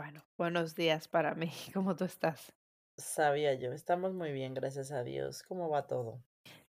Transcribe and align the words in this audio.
Bueno, 0.00 0.24
buenos 0.38 0.74
días 0.74 1.08
para 1.08 1.34
mí. 1.34 1.52
¿Cómo 1.74 1.94
tú 1.94 2.04
estás? 2.04 2.54
Sabía 2.98 3.54
yo, 3.54 3.72
estamos 3.72 4.14
muy 4.14 4.30
bien, 4.30 4.54
gracias 4.54 4.92
a 4.92 5.02
Dios. 5.02 5.42
¿Cómo 5.42 5.68
va 5.68 5.88
todo? 5.88 6.22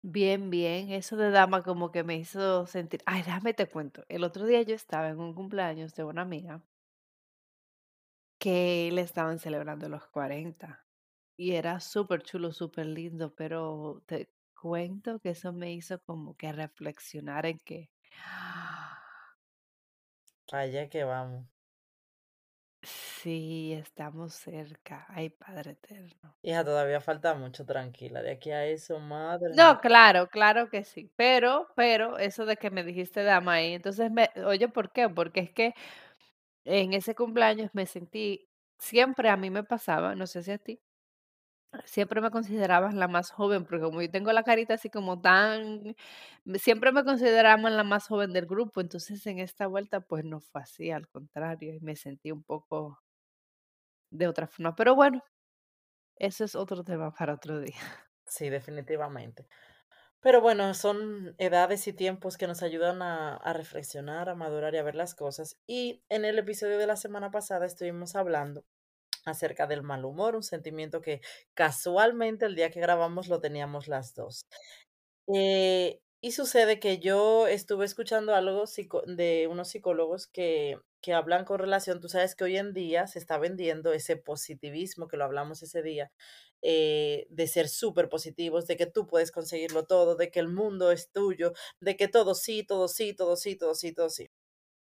Bien, 0.04 0.50
bien. 0.52 0.92
Eso 0.92 1.18
de 1.18 1.32
dama 1.32 1.64
como 1.64 1.92
que 1.92 2.04
me 2.04 2.16
hizo 2.18 2.66
sentir. 2.68 3.02
Ay, 3.06 3.24
déjame 3.24 3.54
te 3.56 3.68
cuento. 3.68 4.04
El 4.10 4.24
otro 4.24 4.46
día 4.46 4.62
yo 4.64 4.76
estaba 4.76 5.10
en 5.10 5.20
un 5.20 5.34
cumpleaños 5.34 5.96
de 5.96 6.04
una 6.04 6.22
amiga 6.22 6.62
que 8.40 8.90
le 8.92 9.02
estaban 9.02 9.40
celebrando 9.40 9.88
los 9.90 10.08
40 10.08 10.88
y 11.38 11.54
era 11.54 11.80
súper 11.80 12.24
chulo, 12.24 12.52
súper 12.52 12.88
lindo, 12.88 13.34
pero 13.36 14.04
te 14.06 14.34
cuento 14.60 15.20
que 15.20 15.30
eso 15.32 15.54
me 15.54 15.74
hizo 15.74 16.02
como 16.04 16.36
que 16.38 16.52
reflexionar 16.52 17.46
en 17.46 17.60
que 17.60 17.92
Allá 20.52 20.88
que 20.90 21.04
vamos. 21.04 21.51
Sí, 23.22 23.74
estamos 23.74 24.34
cerca. 24.34 25.06
Ay, 25.10 25.30
Padre 25.30 25.72
eterno. 25.72 26.36
Hija, 26.42 26.64
todavía 26.64 27.00
falta 27.02 27.34
mucho, 27.36 27.66
tranquila. 27.66 28.22
De 28.22 28.32
aquí 28.32 28.52
a 28.52 28.66
eso, 28.66 29.00
madre. 29.00 29.54
No, 29.56 29.80
claro, 29.80 30.28
claro 30.28 30.70
que 30.70 30.84
sí. 30.84 31.12
Pero, 31.16 31.68
pero, 31.76 32.18
eso 32.18 32.46
de 32.46 32.58
que 32.58 32.72
me 32.72 32.84
dijiste 32.84 33.24
dama 33.24 33.54
ahí, 33.54 33.74
entonces 33.74 34.12
me, 34.12 34.30
oye, 34.46 34.68
¿por 34.70 34.92
qué? 34.92 35.10
Porque 35.10 35.42
es 35.42 35.52
que 35.52 35.74
en 36.66 36.94
ese 36.94 37.16
cumpleaños 37.16 37.72
me 37.74 37.86
sentí, 37.86 38.50
siempre 38.80 39.30
a 39.30 39.38
mí 39.38 39.50
me 39.50 39.64
pasaba, 39.64 40.16
no 40.16 40.28
sé 40.28 40.44
si 40.44 40.52
a 40.52 40.58
ti, 40.58 40.82
siempre 41.86 42.22
me 42.22 42.32
considerabas 42.32 42.94
la 42.94 43.08
más 43.08 43.32
joven, 43.32 43.66
porque 43.66 43.84
como 43.84 44.02
yo 44.02 44.10
tengo 44.12 44.32
la 44.34 44.44
carita 44.44 44.76
así 44.76 44.90
como 44.90 45.22
tan, 45.22 45.96
siempre 46.56 46.92
me 46.92 47.04
consideraban 47.04 47.78
la 47.78 47.84
más 47.84 48.08
joven 48.08 48.34
del 48.34 48.46
grupo, 48.46 48.82
entonces 48.82 49.26
en 49.28 49.40
esta 49.40 49.68
vuelta 49.68 50.02
pues 50.02 50.26
no 50.26 50.40
fue 50.42 50.62
así, 50.62 50.92
al 50.92 51.08
contrario, 51.08 51.74
y 51.74 51.80
me 51.82 51.96
sentí 51.96 52.32
un 52.32 52.44
poco 52.44 53.00
de 54.12 54.28
otra 54.28 54.48
forma. 54.48 54.76
Pero 54.76 54.96
bueno, 54.96 55.24
eso 56.18 56.44
es 56.44 56.56
otro 56.56 56.84
tema 56.84 57.14
para 57.14 57.34
otro 57.34 57.60
día. 57.60 57.76
Sí, 58.28 58.50
definitivamente. 58.50 59.46
Pero 60.22 60.40
bueno, 60.40 60.74
son 60.74 61.36
edades 61.38 61.86
y 61.88 61.92
tiempos 61.92 62.38
que 62.38 62.48
nos 62.48 62.64
ayudan 62.64 63.02
a, 63.02 63.36
a 63.36 63.52
reflexionar, 63.52 64.30
a 64.30 64.36
madurar 64.36 64.74
y 64.74 64.78
a 64.78 64.84
ver 64.84 64.96
las 64.96 65.16
cosas. 65.16 65.58
Y 65.68 66.02
en 66.08 66.24
el 66.24 66.40
episodio 66.40 66.78
de 66.78 66.88
la 66.88 66.96
semana 66.96 67.30
pasada 67.30 67.66
estuvimos 67.66 68.16
hablando 68.16 68.64
acerca 69.26 69.68
del 69.68 69.84
mal 69.84 70.06
humor, 70.06 70.38
un 70.38 70.44
sentimiento 70.44 71.02
que 71.02 71.22
casualmente 71.54 72.46
el 72.46 72.56
día 72.56 72.72
que 72.72 72.80
grabamos 72.80 73.28
lo 73.28 73.42
teníamos 73.42 73.90
las 73.90 74.16
dos. 74.16 74.46
Eh, 75.28 76.00
y 76.22 76.32
sucede 76.32 76.80
que 76.80 77.00
yo 77.00 77.48
estuve 77.48 77.86
escuchando 77.86 78.36
algo 78.36 78.66
de 79.08 79.48
unos 79.50 79.70
psicólogos 79.70 80.28
que, 80.28 80.80
que 81.02 81.14
hablan 81.14 81.46
con 81.46 81.60
relación, 81.60 82.00
tú 82.00 82.10
sabes 82.10 82.36
que 82.36 82.44
hoy 82.46 82.58
en 82.58 82.74
día 82.74 83.08
se 83.08 83.20
está 83.20 83.38
vendiendo 83.38 83.94
ese 83.94 84.18
positivismo, 84.18 85.08
que 85.08 85.18
lo 85.18 85.26
hablamos 85.26 85.64
ese 85.64 85.82
día, 85.84 86.12
eh, 86.62 87.28
de 87.30 87.48
ser 87.48 87.68
súper 87.70 88.10
positivos, 88.10 88.68
de 88.68 88.78
que 88.78 88.86
tú 88.88 89.08
puedes 89.08 89.32
conseguirlo 89.32 89.86
todo, 89.86 90.16
de 90.16 90.30
que 90.32 90.40
el 90.40 90.48
mundo 90.50 90.92
es 90.92 91.12
tuyo, 91.12 91.54
de 91.80 91.98
que 91.98 92.08
todo 92.08 92.36
sí, 92.36 92.64
todo 92.64 92.88
sí, 92.88 93.14
todo 93.16 93.36
sí, 93.36 93.56
todo 93.58 93.76
sí, 93.76 93.94
todo 93.94 94.10
sí. 94.10 94.30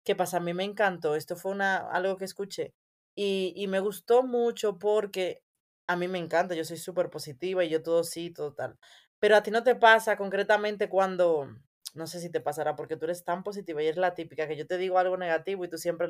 ¿Qué 0.05 0.15
pasa? 0.17 0.37
A 0.39 0.41
mí 0.41 0.53
me 0.55 0.65
encantó, 0.65 1.15
esto 1.17 1.37
fue 1.37 1.53
una, 1.53 1.79
algo 1.79 2.17
que 2.19 2.25
escuché 2.27 2.75
y, 3.15 3.53
y 3.57 3.69
me 3.69 3.81
gustó 3.81 4.23
mucho 4.23 4.79
porque 4.79 5.43
a 5.87 5.97
mí 5.97 6.09
me 6.09 6.19
encanta, 6.19 6.55
yo 6.55 6.65
soy 6.65 6.77
súper 6.79 7.11
positiva 7.11 7.65
y 7.65 7.71
yo 7.71 7.83
todo 7.83 8.05
sí, 8.05 8.31
todo 8.31 8.53
tal. 8.55 8.79
Pero 9.19 9.37
a 9.37 9.43
ti 9.43 9.51
no 9.51 9.63
te 9.65 9.77
pasa 9.77 10.17
concretamente 10.17 10.89
cuando, 10.91 11.49
no 11.95 12.07
sé 12.07 12.21
si 12.21 12.31
te 12.31 12.41
pasará 12.41 12.77
porque 12.77 12.97
tú 12.97 13.07
eres 13.07 13.25
tan 13.25 13.43
positiva 13.43 13.83
y 13.83 13.87
es 13.87 13.97
la 13.97 14.15
típica 14.15 14.47
que 14.49 14.57
yo 14.57 14.67
te 14.67 14.77
digo 14.77 14.99
algo 14.99 15.17
negativo 15.17 15.65
y 15.65 15.69
tú 15.69 15.79
siempre 15.79 16.09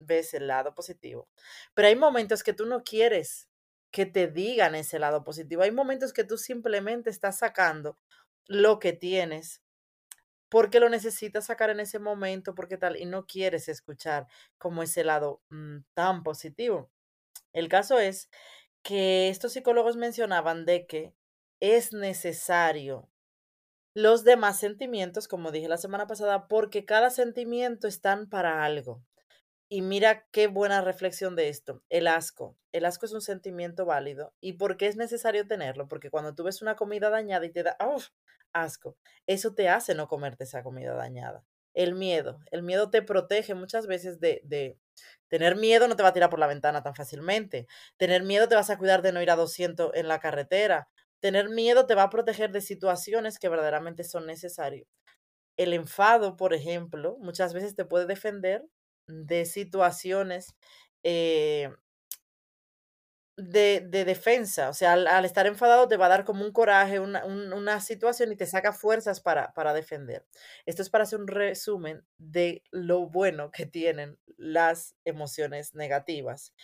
ves 0.00 0.34
el 0.34 0.48
lado 0.48 0.74
positivo. 0.74 1.28
Pero 1.74 1.88
hay 1.88 1.96
momentos 1.96 2.42
que 2.42 2.52
tú 2.52 2.66
no 2.66 2.82
quieres 2.82 3.48
que 3.90 4.06
te 4.06 4.28
digan 4.28 4.74
ese 4.74 4.98
lado 4.98 5.24
positivo. 5.24 5.62
Hay 5.62 5.72
momentos 5.72 6.12
que 6.12 6.24
tú 6.24 6.36
simplemente 6.36 7.10
estás 7.10 7.38
sacando 7.38 7.96
lo 8.46 8.78
que 8.78 8.92
tienes 8.92 9.62
porque 10.48 10.80
lo 10.80 10.88
necesitas 10.88 11.46
sacar 11.46 11.70
en 11.70 11.80
ese 11.80 12.00
momento, 12.00 12.54
porque 12.56 12.76
tal, 12.76 12.96
y 12.96 13.06
no 13.06 13.24
quieres 13.26 13.68
escuchar 13.68 14.26
como 14.58 14.82
ese 14.82 15.04
lado 15.04 15.42
mm, 15.50 15.78
tan 15.94 16.24
positivo. 16.24 16.90
El 17.52 17.68
caso 17.68 17.98
es 18.00 18.28
que 18.82 19.28
estos 19.28 19.52
psicólogos 19.52 19.96
mencionaban 19.96 20.66
de 20.66 20.86
que 20.86 21.14
es 21.60 21.92
necesario 21.92 23.08
los 23.94 24.24
demás 24.24 24.58
sentimientos, 24.58 25.28
como 25.28 25.50
dije 25.50 25.68
la 25.68 25.76
semana 25.76 26.06
pasada, 26.06 26.48
porque 26.48 26.84
cada 26.84 27.10
sentimiento 27.10 27.88
están 27.88 28.28
para 28.28 28.64
algo. 28.64 29.02
Y 29.68 29.82
mira 29.82 30.26
qué 30.32 30.48
buena 30.48 30.80
reflexión 30.80 31.36
de 31.36 31.48
esto. 31.48 31.82
El 31.90 32.08
asco. 32.08 32.56
El 32.72 32.84
asco 32.84 33.06
es 33.06 33.12
un 33.12 33.20
sentimiento 33.20 33.86
válido. 33.86 34.34
¿Y 34.40 34.54
por 34.54 34.76
qué 34.76 34.88
es 34.88 34.96
necesario 34.96 35.46
tenerlo? 35.46 35.86
Porque 35.86 36.10
cuando 36.10 36.34
tú 36.34 36.42
ves 36.42 36.60
una 36.60 36.74
comida 36.74 37.08
dañada 37.08 37.46
y 37.46 37.52
te 37.52 37.62
da 37.62 37.76
¡uf! 37.80 38.08
asco, 38.52 38.96
eso 39.28 39.54
te 39.54 39.68
hace 39.68 39.94
no 39.94 40.08
comerte 40.08 40.42
esa 40.42 40.64
comida 40.64 40.94
dañada. 40.94 41.44
El 41.72 41.94
miedo. 41.94 42.40
El 42.50 42.64
miedo 42.64 42.90
te 42.90 43.00
protege 43.02 43.54
muchas 43.54 43.86
veces 43.86 44.18
de, 44.18 44.40
de 44.44 44.76
tener 45.28 45.54
miedo, 45.54 45.86
no 45.86 45.94
te 45.94 46.02
va 46.02 46.08
a 46.08 46.12
tirar 46.12 46.30
por 46.30 46.40
la 46.40 46.48
ventana 46.48 46.82
tan 46.82 46.96
fácilmente. 46.96 47.68
Tener 47.96 48.24
miedo 48.24 48.48
te 48.48 48.56
vas 48.56 48.70
a 48.70 48.78
cuidar 48.78 49.02
de 49.02 49.12
no 49.12 49.22
ir 49.22 49.30
a 49.30 49.36
200 49.36 49.92
en 49.94 50.08
la 50.08 50.18
carretera. 50.18 50.88
Tener 51.20 51.48
miedo 51.50 51.86
te 51.86 51.94
va 51.94 52.04
a 52.04 52.10
proteger 52.10 52.50
de 52.52 52.60
situaciones 52.62 53.38
que 53.38 53.48
verdaderamente 53.48 54.04
son 54.04 54.26
necesarias. 54.26 54.86
El 55.56 55.74
enfado, 55.74 56.36
por 56.36 56.54
ejemplo, 56.54 57.16
muchas 57.20 57.54
veces 57.54 57.76
te 57.76 57.84
puede 57.84 58.06
defender 58.06 58.64
de 59.08 59.44
situaciones 59.46 60.54
eh, 61.04 61.70
de, 63.36 63.80
de 63.88 64.04
defensa. 64.04 64.68
O 64.68 64.74
sea, 64.74 64.92
al, 64.94 65.24
estar 65.24 65.46
enfadado 65.46 65.88
te 65.88 65.96
va 65.96 66.06
a 66.06 66.08
dar 66.10 66.24
como 66.24 66.44
un 66.44 66.52
coraje, 66.52 67.00
una, 67.00 67.24
un- 67.24 67.52
una 67.52 67.80
situación 67.80 68.32
y 68.32 68.36
te 68.36 68.46
saca 68.46 68.72
fuerzas 68.72 69.20
para, 69.20 69.52
para 69.54 69.72
defender. 69.74 70.26
Esto 70.66 70.82
es 70.82 70.90
para 70.90 71.04
hacer 71.04 71.20
un 71.20 71.28
resumen 71.28 72.04
de 72.18 72.62
lo 72.70 73.08
bueno 73.08 73.50
que 73.50 73.66
tienen 73.66 74.18
las 74.36 74.94
emociones 75.04 75.74
negativas, 75.74 76.54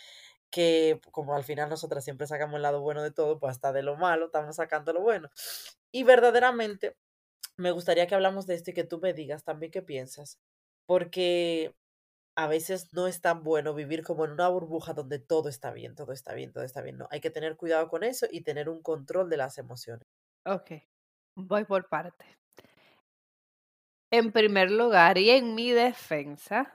que 0.51 1.01
como 1.11 1.35
al 1.35 1.43
final 1.43 1.69
nosotras 1.69 2.03
siempre 2.03 2.27
sacamos 2.27 2.55
el 2.55 2.61
lado 2.63 2.81
bueno 2.81 3.03
de 3.03 3.11
todo, 3.11 3.39
pues 3.39 3.51
hasta 3.51 3.73
de 3.73 3.83
lo 3.83 3.97
malo 3.97 4.27
estamos 4.27 4.55
sacando 4.55 4.93
lo 4.93 5.01
bueno. 5.01 5.29
Y 5.91 6.03
verdaderamente 6.03 6.95
me 7.57 7.71
gustaría 7.71 8.07
que 8.07 8.15
hablamos 8.15 8.47
de 8.47 8.55
esto 8.55 8.71
y 8.71 8.73
que 8.73 8.83
tú 8.83 8.99
me 8.99 9.13
digas 9.13 9.43
también 9.43 9.71
qué 9.71 9.81
piensas, 9.81 10.39
porque 10.85 11.75
a 12.35 12.47
veces 12.47 12.93
no 12.93 13.07
es 13.07 13.19
tan 13.19 13.43
bueno 13.43 13.73
vivir 13.73 14.03
como 14.03 14.23
en 14.25 14.31
una 14.31 14.47
burbuja 14.47 14.93
donde 14.93 15.17
todo 15.17 15.49
está 15.49 15.71
bien, 15.71 15.95
todo 15.95 16.11
está 16.13 16.35
bien, 16.35 16.53
todo 16.53 16.63
está 16.63 16.81
bien. 16.81 16.97
No, 16.97 17.07
hay 17.09 17.19
que 17.19 17.31
tener 17.31 17.57
cuidado 17.57 17.87
con 17.89 18.03
eso 18.03 18.27
y 18.29 18.41
tener 18.41 18.69
un 18.69 18.83
control 18.83 19.27
de 19.29 19.37
las 19.37 19.57
emociones. 19.57 20.07
Ok, 20.45 20.71
voy 21.35 21.65
por 21.65 21.89
parte. 21.89 22.25
En 24.11 24.31
primer 24.31 24.69
lugar, 24.71 25.17
y 25.17 25.31
en 25.31 25.55
mi 25.55 25.71
defensa, 25.71 26.71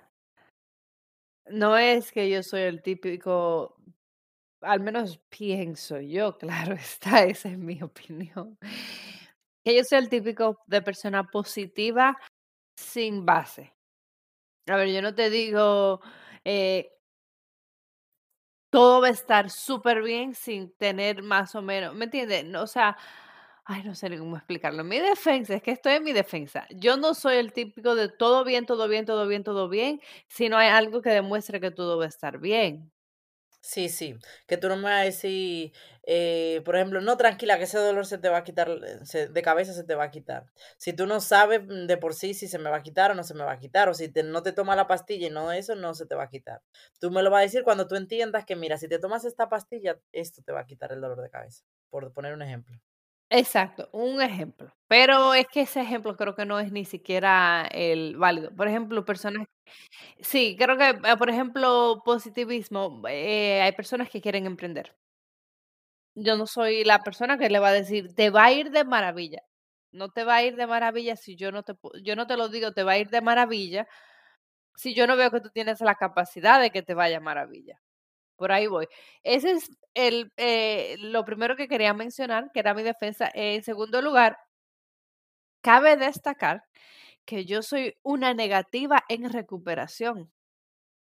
no 1.46 1.76
es 1.76 2.12
que 2.12 2.28
yo 2.30 2.42
soy 2.42 2.62
el 2.62 2.82
típico, 2.82 3.76
al 4.62 4.80
menos 4.80 5.18
pienso 5.28 6.00
yo, 6.00 6.38
claro 6.38 6.74
está, 6.74 7.24
esa 7.24 7.50
es 7.50 7.58
mi 7.58 7.82
opinión, 7.82 8.58
que 9.64 9.76
yo 9.76 9.84
soy 9.84 9.98
el 9.98 10.08
típico 10.08 10.58
de 10.66 10.82
persona 10.82 11.24
positiva 11.24 12.16
sin 12.76 13.26
base. 13.26 13.74
A 14.68 14.76
ver, 14.76 14.88
yo 14.88 15.02
no 15.02 15.14
te 15.14 15.30
digo, 15.30 16.00
eh, 16.44 16.90
todo 18.70 19.02
va 19.02 19.08
a 19.08 19.10
estar 19.10 19.50
súper 19.50 20.02
bien 20.02 20.34
sin 20.34 20.72
tener 20.76 21.22
más 21.22 21.54
o 21.54 21.62
menos, 21.62 21.94
¿me 21.94 22.06
entiendes? 22.06 22.46
O 22.56 22.66
sea, 22.66 22.96
ay, 23.64 23.82
no 23.84 23.94
sé 23.94 24.16
cómo 24.18 24.36
explicarlo. 24.36 24.84
Mi 24.84 24.98
defensa, 25.00 25.54
es 25.54 25.62
que 25.62 25.72
estoy 25.72 25.94
en 25.94 26.04
mi 26.04 26.12
defensa. 26.12 26.66
Yo 26.70 26.96
no 26.96 27.14
soy 27.14 27.36
el 27.36 27.52
típico 27.52 27.94
de 27.94 28.08
todo 28.08 28.44
bien, 28.44 28.66
todo 28.66 28.88
bien, 28.88 29.06
todo 29.06 29.26
bien, 29.26 29.44
todo 29.44 29.68
bien, 29.68 30.00
si 30.28 30.48
no 30.48 30.56
hay 30.58 30.68
algo 30.68 31.02
que 31.02 31.10
demuestre 31.10 31.60
que 31.60 31.70
todo 31.70 31.98
va 31.98 32.04
a 32.06 32.08
estar 32.08 32.38
bien. 32.38 32.92
Sí, 33.64 33.88
sí, 33.88 34.16
que 34.48 34.56
tú 34.56 34.68
no 34.68 34.76
me 34.76 34.82
vas 34.84 35.02
a 35.02 35.04
decir, 35.04 35.72
eh, 36.04 36.62
por 36.64 36.74
ejemplo, 36.74 37.00
no, 37.00 37.16
tranquila, 37.16 37.58
que 37.58 37.64
ese 37.64 37.78
dolor 37.78 38.06
se 38.06 38.18
te 38.18 38.28
va 38.28 38.38
a 38.38 38.42
quitar, 38.44 38.68
eh, 38.70 39.28
de 39.28 39.42
cabeza 39.42 39.72
se 39.72 39.84
te 39.84 39.94
va 39.94 40.04
a 40.04 40.10
quitar. 40.10 40.46
Si 40.78 40.92
tú 40.92 41.06
no 41.06 41.20
sabes 41.20 41.62
mm, 41.62 41.86
de 41.86 41.96
por 41.96 42.14
sí 42.14 42.34
si 42.34 42.48
se 42.48 42.58
me 42.58 42.70
va 42.70 42.78
a 42.78 42.82
quitar 42.82 43.12
o 43.12 43.14
no 43.14 43.22
se 43.22 43.34
me 43.34 43.44
va 43.44 43.52
a 43.52 43.58
quitar, 43.60 43.88
o 43.88 43.94
si 43.94 44.10
no 44.24 44.42
te 44.42 44.52
tomas 44.52 44.76
la 44.76 44.88
pastilla 44.88 45.28
y 45.28 45.30
no 45.30 45.52
eso, 45.52 45.76
no 45.76 45.94
se 45.94 46.06
te 46.06 46.16
va 46.16 46.24
a 46.24 46.28
quitar. 46.28 46.60
Tú 46.98 47.12
me 47.12 47.22
lo 47.22 47.30
vas 47.30 47.38
a 47.40 47.42
decir 47.42 47.62
cuando 47.62 47.86
tú 47.86 47.94
entiendas 47.94 48.44
que, 48.44 48.56
mira, 48.56 48.78
si 48.78 48.88
te 48.88 48.98
tomas 48.98 49.24
esta 49.24 49.48
pastilla, 49.48 50.00
esto 50.10 50.42
te 50.42 50.50
va 50.52 50.60
a 50.60 50.66
quitar 50.66 50.90
el 50.92 51.00
dolor 51.00 51.22
de 51.22 51.30
cabeza, 51.30 51.64
por 51.88 52.12
poner 52.12 52.34
un 52.34 52.42
ejemplo. 52.42 52.91
Exacto, 53.34 53.88
un 53.92 54.20
ejemplo. 54.20 54.70
Pero 54.88 55.32
es 55.32 55.46
que 55.48 55.62
ese 55.62 55.80
ejemplo 55.80 56.16
creo 56.18 56.34
que 56.34 56.44
no 56.44 56.58
es 56.60 56.70
ni 56.70 56.84
siquiera 56.84 57.66
el 57.72 58.16
válido. 58.18 58.54
Por 58.54 58.68
ejemplo, 58.68 59.06
personas 59.06 59.46
sí, 60.20 60.56
creo 60.58 60.78
que, 60.78 60.90
eh, 60.90 61.16
por 61.18 61.30
ejemplo, 61.30 62.02
positivismo, 62.04 63.02
eh, 63.08 63.62
hay 63.62 63.72
personas 63.72 64.10
que 64.10 64.20
quieren 64.22 64.46
emprender. 64.46 64.94
Yo 66.16 66.36
no 66.36 66.46
soy 66.46 66.84
la 66.84 67.02
persona 67.02 67.38
que 67.38 67.48
le 67.48 67.58
va 67.58 67.68
a 67.68 67.72
decir: 67.72 68.14
"Te 68.14 68.28
va 68.30 68.44
a 68.44 68.52
ir 68.52 68.70
de 68.70 68.84
maravilla". 68.84 69.42
No 69.92 70.10
te 70.10 70.24
va 70.24 70.36
a 70.36 70.42
ir 70.42 70.56
de 70.56 70.66
maravilla 70.66 71.16
si 71.16 71.36
yo 71.36 71.52
no 71.52 71.62
te 71.62 71.74
yo 72.02 72.16
no 72.16 72.26
te 72.26 72.36
lo 72.36 72.48
digo, 72.48 72.72
te 72.72 72.82
va 72.82 72.92
a 72.92 72.98
ir 72.98 73.08
de 73.10 73.20
maravilla, 73.22 73.86
si 74.76 74.94
yo 74.94 75.06
no 75.06 75.16
veo 75.16 75.30
que 75.30 75.40
tú 75.40 75.50
tienes 75.50 75.80
la 75.82 75.96
capacidad 75.96 76.60
de 76.60 76.70
que 76.70 76.82
te 76.82 76.94
vaya 76.94 77.20
maravilla. 77.20 77.80
Por 78.42 78.52
ahí 78.52 78.66
voy. 78.66 78.88
Ese 79.22 79.52
es 79.52 79.70
el, 79.94 80.32
eh, 80.36 80.96
lo 80.98 81.24
primero 81.24 81.54
que 81.56 81.68
quería 81.68 81.94
mencionar, 81.94 82.50
que 82.52 82.58
era 82.60 82.74
mi 82.74 82.82
defensa. 82.82 83.30
En 83.34 83.62
segundo 83.62 84.02
lugar, 84.02 84.36
cabe 85.60 85.96
destacar 85.96 86.64
que 87.26 87.44
yo 87.46 87.62
soy 87.62 87.96
una 88.02 88.34
negativa 88.34 89.04
en 89.08 89.30
recuperación. 89.32 90.32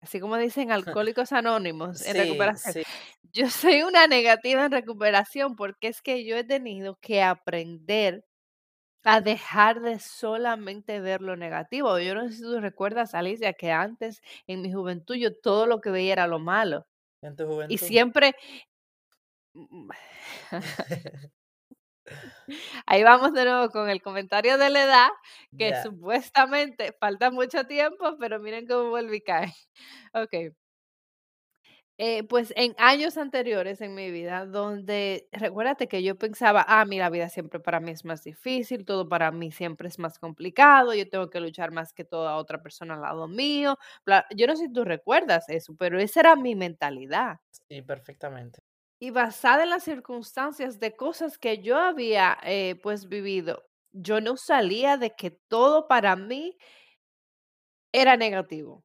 Así 0.01 0.19
como 0.19 0.37
dicen 0.37 0.71
Alcohólicos 0.71 1.31
Anónimos 1.33 2.01
en 2.03 2.15
Sí, 2.15 2.17
recuperación. 2.17 2.75
sí, 2.75 2.83
Yo 3.33 3.49
soy 3.49 3.83
una 3.83 4.07
negativa 4.07 4.65
en 4.65 4.71
recuperación 4.71 5.55
porque 5.55 5.89
es 5.89 6.01
que 6.01 6.25
yo 6.25 6.37
he 6.37 6.43
tenido 6.45 6.97
que 7.01 7.23
aprender 7.23 8.25
a 9.03 9.21
dejar 9.21 9.81
de 9.81 9.99
solamente 9.99 11.01
ver 11.01 11.21
lo 11.21 11.37
negativo. 11.37 11.99
Yo 11.99 12.15
no 12.15 12.27
sé 12.29 12.35
si 12.37 12.43
tú 12.43 12.59
recuerdas, 12.61 13.15
Alicia, 13.15 13.53
que 13.53 13.71
antes 13.71 14.21
en 14.47 14.61
mi 14.61 14.73
juventud 14.73 15.15
yo 15.15 15.35
todo 15.37 15.67
lo 15.67 15.81
que 15.81 15.91
veía 15.91 16.13
era 16.13 16.27
lo 16.27 16.39
malo. 16.39 16.87
En 17.21 17.35
tu 17.35 17.45
Y 17.67 17.77
siempre 17.77 18.35
mm, 19.55 19.89
Ahí 22.85 23.03
vamos 23.03 23.33
de 23.33 23.45
nuevo 23.45 23.69
con 23.69 23.89
el 23.89 24.01
comentario 24.01 24.57
de 24.57 24.69
la 24.69 24.83
edad, 24.83 25.09
que 25.57 25.75
supuestamente 25.75 26.93
falta 26.99 27.31
mucho 27.31 27.65
tiempo, 27.65 28.17
pero 28.19 28.39
miren 28.39 28.67
cómo 28.67 28.89
vuelve 28.89 29.17
y 29.17 29.21
cae. 29.21 29.53
Okey. 30.13 30.51
Eh, 32.03 32.23
pues, 32.23 32.51
en 32.55 32.73
años 32.79 33.15
anteriores 33.17 33.79
en 33.79 33.93
mi 33.93 34.09
vida, 34.09 34.47
donde 34.47 35.27
recuérdate 35.31 35.87
que 35.87 36.01
yo 36.01 36.17
pensaba: 36.17 36.65
"Ah, 36.67 36.83
mi 36.85 36.97
la 36.97 37.11
vida 37.11 37.29
siempre 37.29 37.59
para 37.59 37.79
mí 37.79 37.91
es 37.91 38.05
más 38.05 38.23
difícil, 38.23 38.85
todo 38.85 39.07
para 39.07 39.31
mí 39.31 39.51
siempre 39.51 39.87
es 39.87 39.99
más 39.99 40.17
complicado, 40.17 40.95
yo 40.95 41.07
tengo 41.07 41.29
que 41.29 41.39
luchar 41.39 41.69
más 41.71 41.93
que 41.93 42.03
toda 42.03 42.37
otra 42.37 42.59
persona 42.63 42.95
al 42.95 43.01
lado 43.01 43.27
mío", 43.27 43.77
bla. 44.03 44.25
Yo 44.35 44.47
no 44.47 44.55
sé 44.55 44.65
si 44.65 44.73
tú 44.73 44.83
recuerdas 44.83 45.47
eso, 45.49 45.75
pero 45.77 45.99
esa 45.99 46.21
era 46.21 46.35
mi 46.35 46.55
mentalidad. 46.55 47.37
sí, 47.67 47.81
perfectamente. 47.81 48.59
Y 48.99 49.09
basada 49.09 49.63
en 49.63 49.71
las 49.71 49.83
circunstancias 49.83 50.79
de 50.79 50.95
cosas 50.95 51.37
que 51.39 51.59
yo 51.63 51.77
había, 51.77 52.37
eh, 52.43 52.75
pues, 52.83 53.07
vivido, 53.07 53.63
yo 53.91 54.21
no 54.21 54.37
salía 54.37 54.97
de 54.97 55.15
que 55.15 55.31
todo 55.31 55.87
para 55.87 56.15
mí 56.15 56.57
era 57.93 58.17
negativo. 58.17 58.83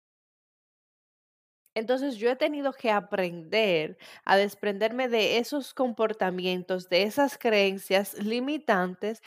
Entonces, 1.76 2.16
yo 2.16 2.30
he 2.30 2.36
tenido 2.36 2.72
que 2.72 2.90
aprender 2.90 3.98
a 4.24 4.36
desprenderme 4.38 5.08
de 5.08 5.38
esos 5.38 5.74
comportamientos, 5.74 6.88
de 6.88 7.02
esas 7.04 7.36
creencias 7.38 8.14
limitantes, 8.14 9.22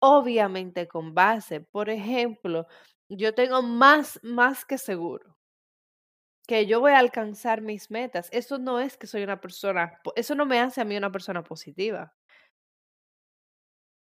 obviamente 0.00 0.88
con 0.88 1.14
base. 1.14 1.60
Por 1.60 1.90
ejemplo, 1.90 2.66
yo 3.08 3.34
tengo 3.34 3.62
más 3.62 4.20
más 4.24 4.64
que 4.66 4.78
seguro 4.78 5.36
que 6.46 6.66
yo 6.66 6.80
voy 6.80 6.92
a 6.92 6.98
alcanzar 6.98 7.62
mis 7.62 7.90
metas. 7.90 8.28
Eso 8.32 8.58
no 8.58 8.78
es 8.80 8.96
que 8.98 9.06
soy 9.06 9.22
una 9.22 9.40
persona 9.40 9.98
eso 10.16 10.34
no 10.34 10.44
me 10.46 10.60
hace 10.60 10.80
a 10.80 10.84
mí 10.84 10.96
una 10.96 11.10
persona 11.12 11.42
positiva. 11.42 12.14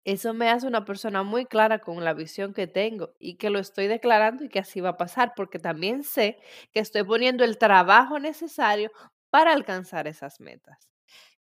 Eso 0.05 0.33
me 0.35 0.49
hace 0.49 0.67
una 0.67 0.85
persona 0.85 1.23
muy 1.23 1.45
clara 1.47 1.81
con 1.81 2.03
la 2.05 2.15
visión 2.15 2.55
que 2.55 2.67
tengo 2.67 3.15
y 3.19 3.37
que 3.37 3.51
lo 3.51 3.59
estoy 3.59 3.87
declarando 3.87 4.45
y 4.45 4.49
que 4.49 4.59
así 4.61 4.81
va 4.81 4.91
a 4.91 4.97
pasar, 4.97 5.33
porque 5.37 5.59
también 5.59 6.03
sé 6.05 6.39
que 6.73 6.81
estoy 6.81 7.05
poniendo 7.05 7.45
el 7.45 7.59
trabajo 7.59 8.19
necesario 8.19 8.91
para 9.31 9.53
alcanzar 9.53 10.07
esas 10.09 10.41
metas. 10.41 10.89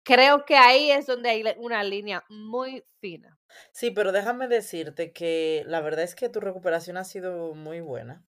Creo 0.03 0.45
que 0.45 0.57
ahí 0.57 0.92
es 0.92 1.07
donde 1.07 1.30
hay 1.30 1.44
una 1.57 1.83
línea 1.83 2.24
muy 2.30 2.83
fina. 3.01 3.39
Sí, 3.74 3.92
pero 3.92 4.12
déjame 4.12 4.48
decirte 4.48 5.12
que 5.13 5.63
la 5.68 5.81
verdad 5.81 6.04
es 6.04 6.15
que 6.15 6.30
tu 6.30 6.39
recuperación 6.39 6.97
ha 6.97 7.04
sido 7.04 7.54
muy 7.54 7.81
buena. 7.81 8.25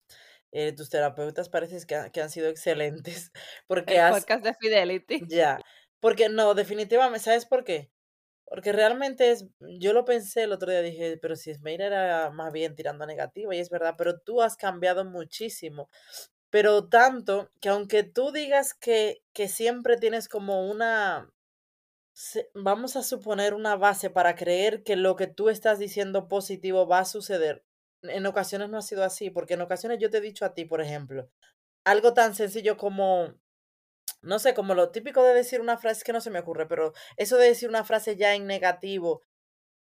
Eh, 0.51 0.73
tus 0.73 0.89
terapeutas 0.89 1.49
pareces 1.49 1.85
que, 1.85 1.95
ha- 1.95 2.11
que 2.11 2.21
han 2.21 2.29
sido 2.31 2.49
excelentes 2.49 3.31
porque 3.67 3.99
El 3.99 3.99
has, 3.99 4.27
podcast 4.27 4.41
de 4.45 4.53
Fidelity. 4.53 5.19
ya, 5.19 5.61
porque 5.99 6.29
no, 6.29 6.53
definitivamente, 6.55 7.25
¿sabes 7.25 7.45
por 7.45 7.63
qué? 7.63 7.91
Porque 8.49 8.71
realmente 8.71 9.31
es, 9.31 9.45
yo 9.59 9.93
lo 9.93 10.05
pensé 10.05 10.43
el 10.43 10.51
otro 10.51 10.71
día, 10.71 10.81
dije, 10.81 11.17
pero 11.21 11.35
si 11.35 11.51
Esmeira 11.51 11.85
era 11.85 12.31
más 12.31 12.51
bien 12.51 12.75
tirando 12.75 13.03
a 13.03 13.07
negativa, 13.07 13.55
y 13.55 13.59
es 13.59 13.69
verdad, 13.69 13.95
pero 13.97 14.19
tú 14.19 14.41
has 14.41 14.57
cambiado 14.57 15.05
muchísimo, 15.05 15.87
pero 16.49 16.89
tanto 16.89 17.51
que 17.61 17.69
aunque 17.69 18.03
tú 18.03 18.31
digas 18.31 18.73
que, 18.73 19.21
que 19.33 19.47
siempre 19.47 19.97
tienes 19.97 20.27
como 20.27 20.69
una, 20.69 21.31
vamos 22.53 22.95
a 22.95 23.03
suponer 23.03 23.53
una 23.53 23.75
base 23.75 24.09
para 24.09 24.35
creer 24.35 24.83
que 24.83 24.95
lo 24.95 25.15
que 25.15 25.27
tú 25.27 25.49
estás 25.49 25.79
diciendo 25.79 26.27
positivo 26.27 26.87
va 26.87 26.99
a 26.99 27.05
suceder. 27.05 27.63
En 28.01 28.25
ocasiones 28.25 28.69
no 28.69 28.77
ha 28.77 28.81
sido 28.81 29.03
así, 29.03 29.29
porque 29.29 29.55
en 29.55 29.61
ocasiones 29.61 29.99
yo 29.99 30.09
te 30.09 30.17
he 30.17 30.21
dicho 30.21 30.45
a 30.45 30.53
ti, 30.53 30.65
por 30.65 30.81
ejemplo, 30.81 31.29
algo 31.85 32.13
tan 32.13 32.35
sencillo 32.35 32.77
como, 32.77 33.35
no 34.21 34.39
sé, 34.39 34.53
como 34.53 34.75
lo 34.75 34.91
típico 34.91 35.23
de 35.23 35.33
decir 35.33 35.61
una 35.61 35.77
frase 35.77 36.03
que 36.03 36.13
no 36.13 36.21
se 36.21 36.29
me 36.29 36.39
ocurre, 36.39 36.67
pero 36.67 36.93
eso 37.17 37.37
de 37.37 37.47
decir 37.47 37.69
una 37.69 37.83
frase 37.83 38.15
ya 38.15 38.35
en 38.35 38.47
negativo 38.47 39.21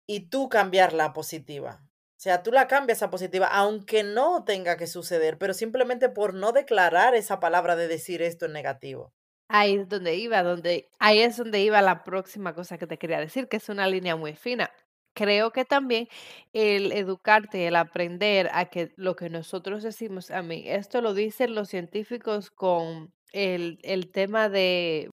y 0.08 0.30
tú 0.30 0.50
cambiarla 0.50 1.06
a 1.06 1.14
positiva. 1.14 1.82
O 1.84 2.20
sea, 2.26 2.44
tú 2.44 2.52
la 2.52 2.68
cambias 2.68 3.04
a 3.04 3.10
positiva, 3.10 3.48
aunque 3.48 4.04
no 4.04 4.44
tenga 4.46 4.78
que 4.78 4.88
suceder, 4.88 5.38
pero 5.38 5.54
simplemente 5.54 6.10
por 6.10 6.34
no 6.34 6.54
declarar 6.54 7.14
esa 7.14 7.40
palabra 7.40 7.76
de 7.76 7.88
decir 7.88 8.22
esto 8.22 8.46
en 8.46 8.54
negativo. 8.54 9.14
Ahí 9.48 9.76
es 9.76 9.90
donde 9.90 10.16
iba, 10.16 10.42
donde, 10.42 10.90
ahí 10.98 11.20
es 11.20 11.38
donde 11.38 11.62
iba 11.62 11.82
la 11.82 12.04
próxima 12.04 12.56
cosa 12.56 12.78
que 12.78 12.88
te 12.88 12.98
quería 12.98 13.20
decir, 13.20 13.48
que 13.48 13.58
es 13.58 13.70
una 13.70 13.88
línea 13.88 14.16
muy 14.16 14.34
fina. 14.34 14.72
Creo 15.14 15.52
que 15.52 15.66
también 15.66 16.08
el 16.52 16.92
educarte, 16.92 17.68
el 17.68 17.76
aprender 17.76 18.50
a 18.54 18.66
que 18.66 18.92
lo 18.96 19.16
que 19.16 19.30
nosotros 19.30 19.84
decimos, 19.84 20.32
a 20.32 20.42
mí, 20.42 20.64
esto 20.68 21.02
lo 21.02 21.14
dicen 21.14 21.56
los 21.56 21.70
científicos 21.70 22.50
con 22.50 23.14
el, 23.36 23.80
el 23.84 24.12
tema 24.12 24.50
de, 24.50 25.10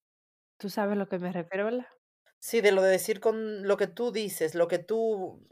tú 0.59 0.71
sabes 0.71 0.95
a 0.95 0.97
lo 0.97 1.09
que 1.09 1.19
me 1.19 1.33
refiero, 1.33 1.67
¿verdad? 1.67 1.87
Sí, 2.44 2.61
de 2.61 2.73
lo 2.73 2.82
de 2.82 2.91
decir 2.91 3.20
con 3.20 3.69
lo 3.69 3.77
que 3.77 3.87
tú 3.87 4.11
dices, 4.11 4.56
lo 4.56 4.67
que 4.67 4.79
tú 4.81 5.46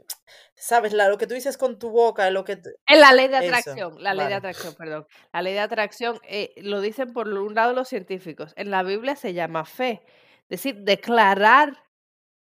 sabes, 0.55 0.91
la 0.93 1.07
lo 1.07 1.17
que 1.17 1.25
tú 1.25 1.33
dices 1.33 1.57
con 1.57 1.79
tu 1.79 1.89
boca, 1.89 2.29
lo 2.31 2.43
que 2.43 2.57
t 2.57 2.69
En 2.87 2.99
la 2.99 3.13
ley 3.13 3.27
de 3.27 3.37
eso, 3.37 3.37
atracción, 3.37 4.01
la 4.03 4.13
ley 4.13 4.27
de 4.27 4.33
atracción, 4.33 4.75
perdón. 4.75 5.05
La 5.31 5.41
ley 5.41 5.53
de 5.53 5.59
atracción, 5.59 6.19
eh, 6.27 6.53
lo 6.57 6.81
dicen 6.81 7.13
por 7.13 7.27
un 7.29 7.55
lado 7.55 7.73
los 7.73 7.87
científicos. 7.87 8.53
En 8.57 8.69
la 8.71 8.83
Biblia 8.83 9.15
se 9.15 9.33
llama 9.33 9.65
fe, 9.65 10.03
es 10.43 10.49
decir, 10.49 10.77
declarar 10.83 11.83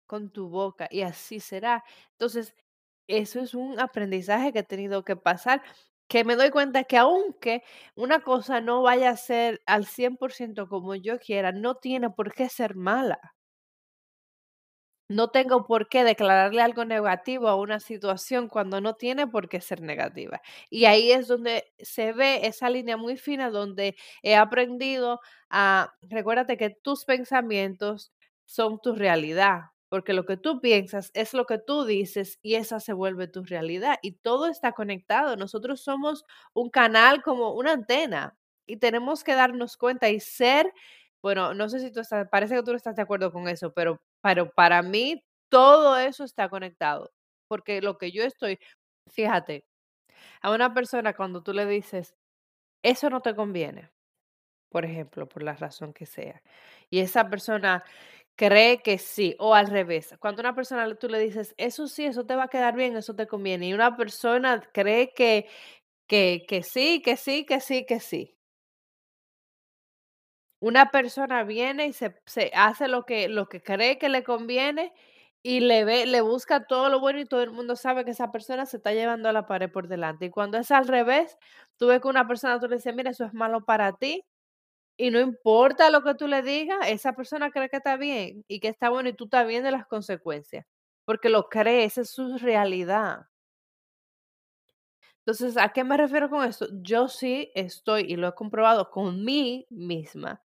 con 0.07 0.31
tu 0.33 0.49
boca 0.51 0.89
y 0.91 1.03
así 1.03 1.41
será. 1.41 1.85
Entonces, 2.13 2.55
eso 3.09 3.41
es 3.41 3.55
un 3.55 3.81
aprendizaje 3.81 4.53
que 4.53 4.61
he 4.61 4.63
tenido 4.65 5.05
que 5.05 5.17
pasar, 5.17 5.63
que 6.09 6.25
me 6.25 6.37
doy 6.37 6.51
cuenta 6.51 6.85
que 6.85 6.97
aunque 6.99 7.63
una 7.97 8.21
cosa 8.21 8.61
no 8.61 8.83
vaya 8.83 9.11
a 9.11 9.17
ser 9.17 9.63
al 9.67 9.87
100% 9.87 10.69
como 10.69 10.95
yo 10.95 11.19
quiera, 11.19 11.53
no 11.53 11.77
tiene 11.77 12.11
por 12.11 12.33
qué 12.35 12.49
ser 12.49 12.75
mala. 12.77 13.19
No 15.11 15.29
tengo 15.31 15.67
por 15.67 15.89
qué 15.91 16.03
declararle 16.03 16.63
algo 16.63 16.85
negativo 16.87 17.49
a 17.49 17.57
una 17.57 17.79
situación 17.79 18.49
cuando 18.49 18.81
no 18.81 18.95
tiene 18.95 19.27
por 19.27 19.49
qué 19.51 19.61
ser 19.61 19.83
negativa. 19.83 20.41
Y 20.71 20.87
ahí 20.87 21.13
es 21.13 21.29
donde 21.29 21.65
se 21.79 22.13
ve 22.15 22.47
esa 22.47 22.71
línea 22.71 22.97
muy 22.97 23.19
fina 23.19 23.51
donde 23.51 23.97
he 24.23 24.35
aprendido 24.35 25.21
a, 25.51 25.93
recuérdate 26.03 26.57
que 26.57 26.71
tus 26.71 27.05
pensamientos 27.05 28.13
son 28.47 28.81
tu 28.81 28.95
realidad, 28.95 29.65
porque 29.95 30.13
lo 30.13 30.25
que 30.27 30.37
tú 30.37 30.61
piensas 30.61 31.13
es 31.15 31.35
lo 31.35 31.47
que 31.47 31.59
tú 31.59 31.85
dices 31.85 32.41
y 32.43 32.57
esa 32.57 32.81
se 32.81 32.93
vuelve 32.93 33.29
tu 33.29 33.45
realidad 33.45 33.99
y 34.03 34.15
todo 34.15 34.49
está 34.49 34.73
conectado. 34.73 35.37
Nosotros 35.37 35.83
somos 35.83 36.25
un 36.53 36.69
canal 36.71 37.23
como 37.23 37.53
una 37.55 37.75
antena 37.75 38.37
y 38.67 38.79
tenemos 38.79 39.23
que 39.23 39.35
darnos 39.35 39.77
cuenta 39.77 40.11
y 40.11 40.19
ser 40.21 40.73
bueno, 41.23 41.55
no 41.55 41.69
sé 41.69 41.79
si 41.81 41.93
tú 41.93 42.01
estás 42.01 42.27
parece 42.31 42.57
que 42.57 42.63
tú 42.65 42.73
no 42.73 42.77
estás 42.77 42.97
de 42.97 43.03
acuerdo 43.03 43.33
con 43.33 43.49
eso, 43.49 43.73
pero 43.73 44.01
pero 44.23 44.51
para 44.53 44.83
mí 44.83 45.25
todo 45.49 45.97
eso 45.99 46.25
está 46.25 46.49
conectado, 46.49 47.13
porque 47.49 47.81
lo 47.81 47.97
que 47.99 48.11
yo 48.13 48.25
estoy 48.25 48.59
fíjate, 49.11 49.65
a 50.43 50.53
una 50.53 50.75
persona 50.75 51.15
cuando 51.15 51.43
tú 51.43 51.53
le 51.53 51.67
dices: 51.67 52.15
"Eso 52.85 53.11
no 53.11 53.23
te 53.23 53.35
conviene", 53.37 53.91
por 54.71 54.85
ejemplo, 54.85 55.29
por 55.29 55.43
la 55.43 55.55
razón 55.55 55.93
que 55.93 56.07
sea. 56.07 56.43
Y 56.91 57.01
esa 57.01 57.31
persona 57.31 57.85
cree 58.37 58.83
que 58.83 58.99
sí, 58.99 59.37
o 59.39 59.55
al 59.55 59.69
revés. 59.69 60.15
Cuando 60.21 60.41
una 60.43 60.55
persona 60.55 60.95
tú 60.97 61.09
le 61.09 61.19
dices, 61.21 61.55
eso 61.59 61.87
sí, 61.89 62.05
eso 62.07 62.27
te 62.27 62.37
va 62.37 62.45
a 62.45 62.49
quedar 62.49 62.75
bien, 62.77 62.97
eso 62.97 63.15
te 63.15 63.27
conviene, 63.27 63.69
y 63.69 63.75
una 63.75 63.97
persona 63.97 64.61
cree 64.73 65.13
que, 65.15 65.49
que, 66.09 66.45
que 66.49 66.63
sí, 66.65 67.03
que 67.05 67.17
sí, 67.17 67.47
que 67.47 67.61
sí, 67.61 67.87
que 67.87 68.01
sí. 68.01 68.37
Una 70.61 70.91
persona 70.91 71.43
viene 71.45 71.87
y 71.89 71.93
se, 71.93 72.17
se 72.27 72.51
hace 72.55 72.89
lo 72.89 73.05
que, 73.05 73.29
lo 73.29 73.49
que 73.49 73.63
cree 73.63 73.99
que 73.99 74.09
le 74.09 74.25
conviene 74.25 74.93
y 75.43 75.61
le 75.61 75.85
ve, 75.85 76.07
le 76.07 76.23
busca 76.23 76.67
todo 76.67 76.89
lo 76.89 77.01
bueno 77.01 77.21
y 77.21 77.27
todo 77.27 77.43
el 77.43 77.51
mundo 77.51 77.77
sabe 77.77 78.05
que 78.05 78.13
esa 78.13 78.33
persona 78.33 78.65
se 78.65 78.79
está 78.79 78.93
llevando 78.93 79.29
a 79.29 79.33
la 79.33 79.47
pared 79.47 79.71
por 79.71 79.89
delante. 79.89 80.27
Y 80.27 80.31
cuando 80.31 80.57
es 80.59 80.71
al 80.71 80.89
revés, 80.89 81.37
tú 81.77 81.89
ves 81.89 82.01
que 82.01 82.09
una 82.09 82.27
persona 82.27 82.59
tú 82.61 82.67
le 82.69 82.77
dices, 82.77 82.95
mira, 82.95 83.11
eso 83.11 83.25
es 83.27 83.35
malo 83.35 83.65
para 83.65 83.93
ti, 83.93 84.25
y 84.97 85.11
no 85.11 85.21
importa 85.21 85.91
lo 85.91 86.03
que 86.03 86.15
tú 86.15 86.29
le 86.29 86.43
digas, 86.43 86.79
esa 86.89 87.15
persona 87.15 87.51
cree 87.51 87.69
que 87.69 87.77
está 87.79 87.97
bien 87.97 88.45
y 88.49 88.61
que 88.61 88.69
está 88.69 88.91
bueno 88.91 89.09
y 89.09 89.15
tú 89.15 89.25
estás 89.25 89.47
viendo 89.47 89.71
las 89.71 89.87
consecuencias, 89.87 90.67
porque 91.05 91.29
lo 91.31 91.49
cree, 91.49 91.85
esa 91.85 92.03
es 92.03 92.11
su 92.11 92.39
realidad. 92.39 93.27
Entonces, 95.27 95.57
¿a 95.57 95.71
qué 95.71 95.85
me 95.85 95.97
refiero 95.97 96.29
con 96.29 96.47
esto? 96.47 96.67
Yo 96.83 97.09
sí 97.09 97.51
estoy, 97.55 98.03
y 98.09 98.17
lo 98.17 98.29
he 98.29 98.35
comprobado 98.35 98.91
con 98.91 99.25
mí 99.25 99.67
misma, 99.71 100.43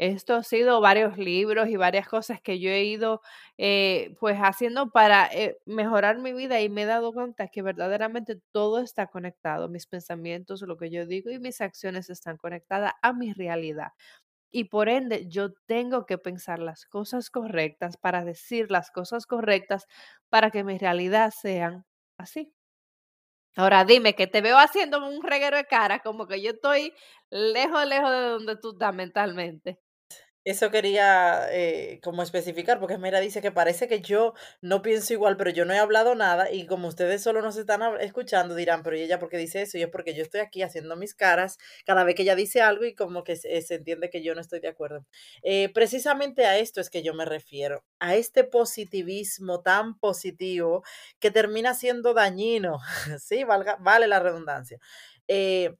esto 0.00 0.34
ha 0.34 0.42
sido 0.42 0.80
varios 0.80 1.18
libros 1.18 1.68
y 1.68 1.76
varias 1.76 2.08
cosas 2.08 2.40
que 2.40 2.58
yo 2.58 2.70
he 2.70 2.84
ido 2.84 3.20
eh, 3.58 4.14
pues 4.18 4.38
haciendo 4.38 4.90
para 4.90 5.26
eh, 5.26 5.58
mejorar 5.66 6.18
mi 6.18 6.32
vida 6.32 6.60
y 6.62 6.70
me 6.70 6.82
he 6.82 6.86
dado 6.86 7.12
cuenta 7.12 7.48
que 7.48 7.60
verdaderamente 7.62 8.40
todo 8.52 8.80
está 8.80 9.08
conectado. 9.08 9.68
Mis 9.68 9.86
pensamientos, 9.86 10.62
lo 10.62 10.78
que 10.78 10.90
yo 10.90 11.04
digo 11.06 11.30
y 11.30 11.38
mis 11.38 11.60
acciones 11.60 12.08
están 12.08 12.38
conectadas 12.38 12.92
a 13.02 13.12
mi 13.12 13.32
realidad. 13.34 13.88
Y 14.52 14.64
por 14.64 14.88
ende, 14.88 15.26
yo 15.28 15.52
tengo 15.66 16.06
que 16.06 16.18
pensar 16.18 16.58
las 16.60 16.86
cosas 16.86 17.30
correctas 17.30 17.96
para 17.96 18.24
decir 18.24 18.70
las 18.70 18.90
cosas 18.90 19.26
correctas 19.26 19.86
para 20.30 20.50
que 20.50 20.64
mi 20.64 20.78
realidad 20.78 21.32
sean 21.38 21.84
así. 22.18 22.52
Ahora 23.56 23.84
dime, 23.84 24.14
que 24.14 24.26
te 24.26 24.40
veo 24.40 24.58
haciendo 24.58 25.04
un 25.06 25.22
reguero 25.22 25.56
de 25.56 25.64
cara, 25.64 26.00
como 26.00 26.26
que 26.26 26.40
yo 26.42 26.52
estoy 26.52 26.94
lejos, 27.30 27.86
lejos 27.86 28.10
de 28.10 28.20
donde 28.20 28.56
tú 28.56 28.70
estás 28.72 28.94
mentalmente. 28.94 29.78
Eso 30.44 30.70
quería 30.70 31.48
eh, 31.52 32.00
como 32.02 32.22
especificar, 32.22 32.80
porque 32.80 32.96
mira, 32.96 33.20
dice 33.20 33.42
que 33.42 33.52
parece 33.52 33.88
que 33.88 34.00
yo 34.00 34.32
no 34.62 34.80
pienso 34.80 35.12
igual, 35.12 35.36
pero 35.36 35.50
yo 35.50 35.66
no 35.66 35.74
he 35.74 35.78
hablado 35.78 36.14
nada 36.14 36.50
y 36.50 36.64
como 36.66 36.88
ustedes 36.88 37.22
solo 37.22 37.42
nos 37.42 37.58
están 37.58 37.82
escuchando 38.00 38.54
dirán, 38.54 38.82
pero 38.82 38.96
¿y 38.96 39.02
ella 39.02 39.18
por 39.18 39.28
qué 39.28 39.36
dice 39.36 39.60
eso? 39.60 39.76
Y 39.76 39.82
es 39.82 39.90
porque 39.90 40.14
yo 40.14 40.22
estoy 40.22 40.40
aquí 40.40 40.62
haciendo 40.62 40.96
mis 40.96 41.14
caras 41.14 41.58
cada 41.84 42.04
vez 42.04 42.14
que 42.14 42.22
ella 42.22 42.36
dice 42.36 42.62
algo 42.62 42.86
y 42.86 42.94
como 42.94 43.22
que 43.22 43.36
se, 43.36 43.60
se 43.60 43.74
entiende 43.74 44.08
que 44.08 44.22
yo 44.22 44.34
no 44.34 44.40
estoy 44.40 44.60
de 44.60 44.68
acuerdo. 44.68 45.04
Eh, 45.42 45.68
precisamente 45.74 46.46
a 46.46 46.56
esto 46.58 46.80
es 46.80 46.88
que 46.88 47.02
yo 47.02 47.12
me 47.12 47.26
refiero, 47.26 47.84
a 47.98 48.14
este 48.16 48.42
positivismo 48.44 49.60
tan 49.60 49.98
positivo 49.98 50.82
que 51.18 51.30
termina 51.30 51.74
siendo 51.74 52.14
dañino, 52.14 52.78
sí, 53.20 53.44
valga, 53.44 53.76
vale 53.80 54.06
la 54.08 54.20
redundancia. 54.20 54.78
Eh, 55.28 55.74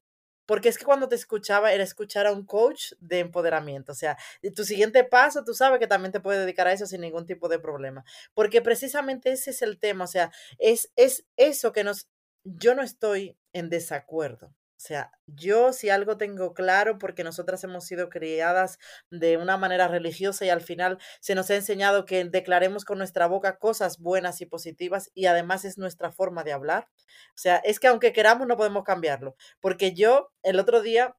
porque 0.50 0.68
es 0.68 0.78
que 0.78 0.84
cuando 0.84 1.06
te 1.06 1.14
escuchaba 1.14 1.72
era 1.72 1.84
escuchar 1.84 2.26
a 2.26 2.32
un 2.32 2.44
coach 2.44 2.94
de 2.98 3.20
empoderamiento, 3.20 3.92
o 3.92 3.94
sea, 3.94 4.18
tu 4.52 4.64
siguiente 4.64 5.04
paso, 5.04 5.44
tú 5.44 5.54
sabes 5.54 5.78
que 5.78 5.86
también 5.86 6.10
te 6.10 6.18
puedes 6.18 6.40
dedicar 6.40 6.66
a 6.66 6.72
eso 6.72 6.86
sin 6.86 7.02
ningún 7.02 7.24
tipo 7.24 7.48
de 7.48 7.60
problema, 7.60 8.04
porque 8.34 8.60
precisamente 8.60 9.30
ese 9.30 9.50
es 9.50 9.62
el 9.62 9.78
tema, 9.78 10.02
o 10.02 10.08
sea, 10.08 10.32
es, 10.58 10.90
es 10.96 11.24
eso 11.36 11.70
que 11.70 11.84
nos, 11.84 12.08
yo 12.42 12.74
no 12.74 12.82
estoy 12.82 13.38
en 13.52 13.68
desacuerdo. 13.68 14.52
O 14.80 14.82
sea, 14.82 15.12
yo 15.26 15.74
si 15.74 15.90
algo 15.90 16.16
tengo 16.16 16.54
claro, 16.54 16.96
porque 16.96 17.22
nosotras 17.22 17.62
hemos 17.64 17.84
sido 17.84 18.08
criadas 18.08 18.78
de 19.10 19.36
una 19.36 19.58
manera 19.58 19.88
religiosa 19.88 20.46
y 20.46 20.48
al 20.48 20.62
final 20.62 20.96
se 21.20 21.34
nos 21.34 21.50
ha 21.50 21.56
enseñado 21.56 22.06
que 22.06 22.24
declaremos 22.24 22.86
con 22.86 22.96
nuestra 22.96 23.26
boca 23.26 23.58
cosas 23.58 23.98
buenas 23.98 24.40
y 24.40 24.46
positivas 24.46 25.10
y 25.14 25.26
además 25.26 25.66
es 25.66 25.76
nuestra 25.76 26.12
forma 26.12 26.44
de 26.44 26.52
hablar. 26.52 26.88
O 27.34 27.36
sea, 27.36 27.56
es 27.56 27.78
que 27.78 27.88
aunque 27.88 28.14
queramos 28.14 28.46
no 28.48 28.56
podemos 28.56 28.82
cambiarlo, 28.82 29.36
porque 29.60 29.92
yo 29.92 30.32
el 30.42 30.58
otro 30.58 30.80
día 30.80 31.14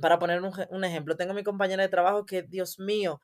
para 0.00 0.18
poner 0.18 0.42
un, 0.42 0.84
ejemplo, 0.84 1.16
tengo 1.16 1.34
mi 1.34 1.44
compañera 1.44 1.82
de 1.82 1.88
trabajo 1.88 2.26
que, 2.26 2.42
Dios 2.42 2.78
mío, 2.78 3.20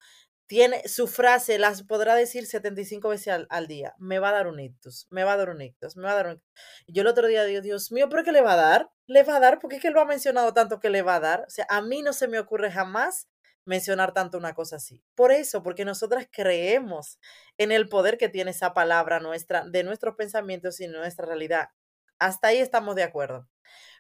tiene 0.47 0.87
su 0.87 1.09
frase, 1.09 1.59
las 1.59 1.83
podrá 1.83 2.15
decir 2.15 2.47
75 2.47 3.09
veces 3.09 3.47
al, 3.49 3.67
día. 3.67 3.95
Me 3.99 4.19
va 4.19 4.29
a 4.29 4.33
dar 4.33 4.47
un 4.47 4.61
ictus, 4.61 5.07
me 5.11 5.25
va 5.25 5.33
a 5.33 5.37
dar 5.37 5.51
un 5.51 5.61
ictus, 5.61 5.97
me 5.97 6.05
va 6.05 6.13
a 6.13 6.15
dar 6.15 6.27
un 6.27 6.33
ictus. 6.35 6.53
Yo 6.87 7.03
el 7.03 7.09
otro 7.09 7.27
día 7.27 7.45
digo, 7.45 7.61
Dios 7.61 7.91
mío, 7.91 8.09
¿pero 8.09 8.23
qué 8.23 8.33
le 8.33 8.43
va 8.43 8.53
a 8.53 8.57
dar? 8.57 8.91
¿Le 9.07 9.25
va 9.25 9.37
a 9.37 9.41
dar? 9.41 9.59
Porque 9.59 9.77
es 9.77 9.83
que 9.83 9.91
lo 9.91 10.01
ha 10.01 10.05
mencionado 10.05 10.55
tanto 10.55 10.79
que 10.79 10.91
le 10.91 11.03
va 11.03 11.17
a 11.17 11.21
dar. 11.21 11.45
O 11.47 11.51
sea, 11.51 11.67
a 11.69 11.83
mí 11.83 12.03
no 12.03 12.13
se 12.13 12.29
me 12.29 12.39
ocurre 12.39 12.71
jamás 12.71 13.29
mencionar 13.65 14.13
tanto 14.13 14.39
una 14.39 14.55
cosa 14.55 14.77
así. 14.77 15.03
Por 15.15 15.33
eso, 15.33 15.63
porque 15.63 15.85
nosotras 15.85 16.29
creemos 16.31 17.19
en 17.59 17.73
el 17.73 17.89
poder 17.89 18.17
que 18.17 18.29
tiene 18.29 18.53
esa 18.53 18.73
palabra 18.73 19.19
nuestra, 19.21 19.65
de 19.67 19.83
nuestros 19.83 20.15
pensamientos 20.15 20.81
y 20.81 20.87
nuestra 20.87 21.27
realidad. 21.27 21.71
Hasta 22.19 22.49
ahí 22.49 22.59
estamos 22.59 22.95
de 22.95 23.03
acuerdo. 23.03 23.49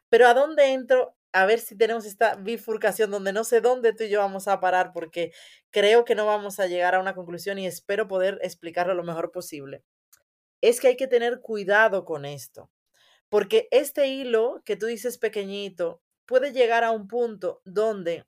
Pero 0.08 0.28
¿a 0.28 0.34
dónde 0.34 0.72
entro? 0.72 1.16
A 1.36 1.44
ver 1.44 1.60
si 1.60 1.76
tenemos 1.76 2.06
esta 2.06 2.36
bifurcación 2.36 3.10
donde 3.10 3.30
no 3.30 3.44
sé 3.44 3.60
dónde 3.60 3.92
tú 3.92 4.04
y 4.04 4.08
yo 4.08 4.20
vamos 4.20 4.48
a 4.48 4.58
parar 4.58 4.92
porque 4.94 5.32
creo 5.70 6.06
que 6.06 6.14
no 6.14 6.24
vamos 6.24 6.58
a 6.58 6.66
llegar 6.66 6.94
a 6.94 6.98
una 6.98 7.14
conclusión 7.14 7.58
y 7.58 7.66
espero 7.66 8.08
poder 8.08 8.38
explicarlo 8.40 8.94
lo 8.94 9.04
mejor 9.04 9.32
posible. 9.32 9.84
Es 10.62 10.80
que 10.80 10.88
hay 10.88 10.96
que 10.96 11.08
tener 11.08 11.42
cuidado 11.42 12.06
con 12.06 12.24
esto, 12.24 12.70
porque 13.28 13.68
este 13.70 14.08
hilo 14.08 14.62
que 14.64 14.76
tú 14.76 14.86
dices 14.86 15.18
pequeñito 15.18 16.00
puede 16.24 16.52
llegar 16.52 16.84
a 16.84 16.90
un 16.90 17.06
punto 17.06 17.60
donde 17.66 18.24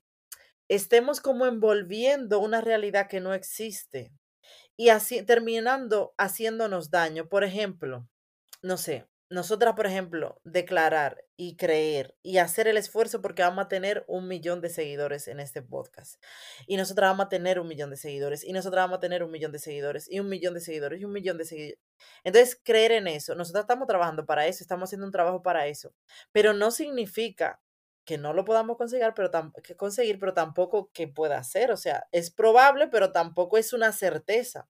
estemos 0.67 1.19
como 1.19 1.47
envolviendo 1.47 2.39
una 2.39 2.61
realidad 2.61 3.07
que 3.07 3.21
no 3.21 3.33
existe 3.33 4.11
y 4.77 4.89
así 4.89 5.23
terminando 5.23 6.13
haciéndonos 6.19 6.91
daño. 6.91 7.27
Por 7.27 7.43
ejemplo, 7.43 8.07
no 8.61 8.77
sé, 8.77 9.08
nosotras, 9.29 9.75
por 9.75 9.85
ejemplo, 9.85 10.41
declarar 10.43 11.23
y 11.37 11.55
creer 11.55 12.15
y 12.23 12.39
hacer 12.39 12.67
el 12.67 12.77
esfuerzo 12.77 13.21
porque 13.21 13.43
vamos 13.43 13.65
a 13.65 13.67
tener 13.67 14.03
un 14.07 14.27
millón 14.27 14.59
de 14.61 14.69
seguidores 14.69 15.27
en 15.27 15.39
este 15.39 15.61
podcast. 15.61 16.21
Y 16.65 16.77
nosotras 16.77 17.11
vamos 17.11 17.27
a 17.27 17.29
tener 17.29 17.59
un 17.59 17.67
millón 17.67 17.91
de 17.91 17.97
seguidores. 17.97 18.43
Y 18.43 18.53
nosotras 18.53 18.83
vamos 18.83 18.97
a 18.97 18.99
tener 18.99 19.23
un 19.23 19.31
millón 19.31 19.51
de 19.51 19.59
seguidores. 19.59 20.11
Y 20.11 20.19
un 20.19 20.29
millón 20.29 20.55
de 20.55 20.61
seguidores. 20.61 20.99
Y 20.99 21.05
un 21.05 21.13
millón 21.13 21.37
de 21.37 21.45
seguidores. 21.45 21.79
Entonces, 22.23 22.59
creer 22.63 22.91
en 22.91 23.07
eso. 23.07 23.35
Nosotros 23.35 23.63
estamos 23.63 23.87
trabajando 23.87 24.25
para 24.25 24.47
eso. 24.47 24.63
Estamos 24.63 24.89
haciendo 24.89 25.05
un 25.05 25.11
trabajo 25.11 25.43
para 25.43 25.67
eso. 25.67 25.93
Pero 26.31 26.53
no 26.53 26.71
significa 26.71 27.61
que 28.09 28.17
no 28.17 28.33
lo 28.33 28.43
podamos 28.43 28.75
conseguir, 28.75 29.13
pero, 29.15 29.29
que 29.61 29.75
conseguir, 29.75 30.17
pero 30.17 30.33
tampoco 30.33 30.89
que 30.93 31.07
pueda 31.07 31.43
ser. 31.43 31.71
O 31.71 31.77
sea, 31.77 32.07
es 32.11 32.31
probable, 32.31 32.87
pero 32.87 33.11
tampoco 33.11 33.55
es 33.59 33.71
una 33.71 33.91
certeza. 33.91 34.67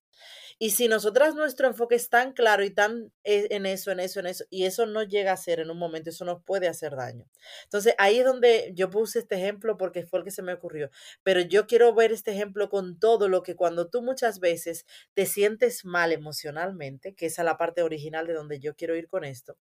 Y 0.58 0.72
si 0.72 0.88
nosotras 0.88 1.34
nuestro 1.34 1.66
enfoque 1.66 1.94
es 1.94 2.10
tan 2.10 2.34
claro 2.34 2.62
y 2.64 2.70
tan 2.70 3.14
e, 3.24 3.46
en 3.56 3.64
eso, 3.64 3.92
en 3.92 4.00
eso, 4.00 4.20
en 4.20 4.26
eso, 4.26 4.44
y 4.50 4.66
eso 4.66 4.84
no 4.84 5.04
llega 5.04 5.32
a 5.32 5.38
ser 5.38 5.58
en 5.58 5.70
un 5.70 5.78
momento, 5.78 6.10
eso 6.10 6.26
nos 6.26 6.44
puede 6.44 6.68
hacer 6.68 6.96
daño. 6.96 7.30
Entonces, 7.64 7.94
ahí 7.96 8.18
es 8.18 8.26
donde 8.26 8.72
yo 8.74 8.90
puse 8.90 9.20
este 9.20 9.36
ejemplo 9.36 9.78
porque 9.78 10.04
fue 10.04 10.18
el 10.18 10.26
que 10.26 10.30
se 10.30 10.42
me 10.42 10.52
ocurrió. 10.52 10.90
Pero 11.22 11.40
yo 11.40 11.66
quiero 11.66 11.94
ver 11.94 12.12
este 12.12 12.32
ejemplo 12.32 12.68
con 12.68 12.98
todo 12.98 13.26
lo 13.28 13.42
que 13.42 13.56
cuando 13.56 13.88
tú 13.88 14.02
muchas 14.02 14.38
veces 14.38 14.84
te 15.14 15.24
sientes 15.24 15.86
mal 15.86 16.12
emocionalmente, 16.12 17.14
que 17.14 17.24
esa 17.24 17.40
es 17.40 17.46
la 17.46 17.56
parte 17.56 17.82
original 17.82 18.26
de 18.26 18.34
donde 18.34 18.60
yo 18.60 18.76
quiero 18.76 18.96
ir 18.96 19.08
con 19.08 19.24
esto, 19.24 19.56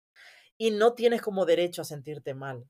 y 0.57 0.71
no 0.71 0.93
tienes 0.93 1.21
como 1.21 1.45
derecho 1.45 1.81
a 1.81 1.85
sentirte 1.85 2.33
mal 2.33 2.69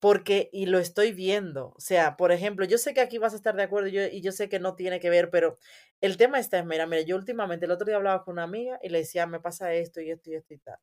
porque, 0.00 0.48
y 0.52 0.66
lo 0.66 0.78
estoy 0.78 1.12
viendo, 1.12 1.74
o 1.76 1.80
sea, 1.80 2.16
por 2.16 2.32
ejemplo, 2.32 2.64
yo 2.64 2.78
sé 2.78 2.94
que 2.94 3.00
aquí 3.00 3.18
vas 3.18 3.32
a 3.32 3.36
estar 3.36 3.56
de 3.56 3.62
acuerdo 3.64 3.88
y 3.88 4.20
yo, 4.20 4.32
sé 4.32 4.48
que 4.48 4.58
no 4.60 4.74
tiene 4.74 5.00
que 5.00 5.10
ver, 5.10 5.30
pero 5.30 5.58
el 6.00 6.16
tema 6.16 6.38
está 6.38 6.58
es, 6.58 6.66
mira, 6.66 6.86
mira, 6.86 7.02
yo 7.02 7.16
últimamente, 7.16 7.66
el 7.66 7.72
otro 7.72 7.86
día 7.86 7.96
hablaba 7.96 8.24
con 8.24 8.32
una 8.34 8.44
amiga 8.44 8.78
y 8.82 8.88
le 8.88 8.98
decía, 8.98 9.26
me 9.26 9.40
pasa 9.40 9.72
esto 9.74 10.00
y 10.00 10.10
esto 10.10 10.30
y 10.30 10.34
esto 10.34 10.54
y 10.54 10.58
tal. 10.58 10.78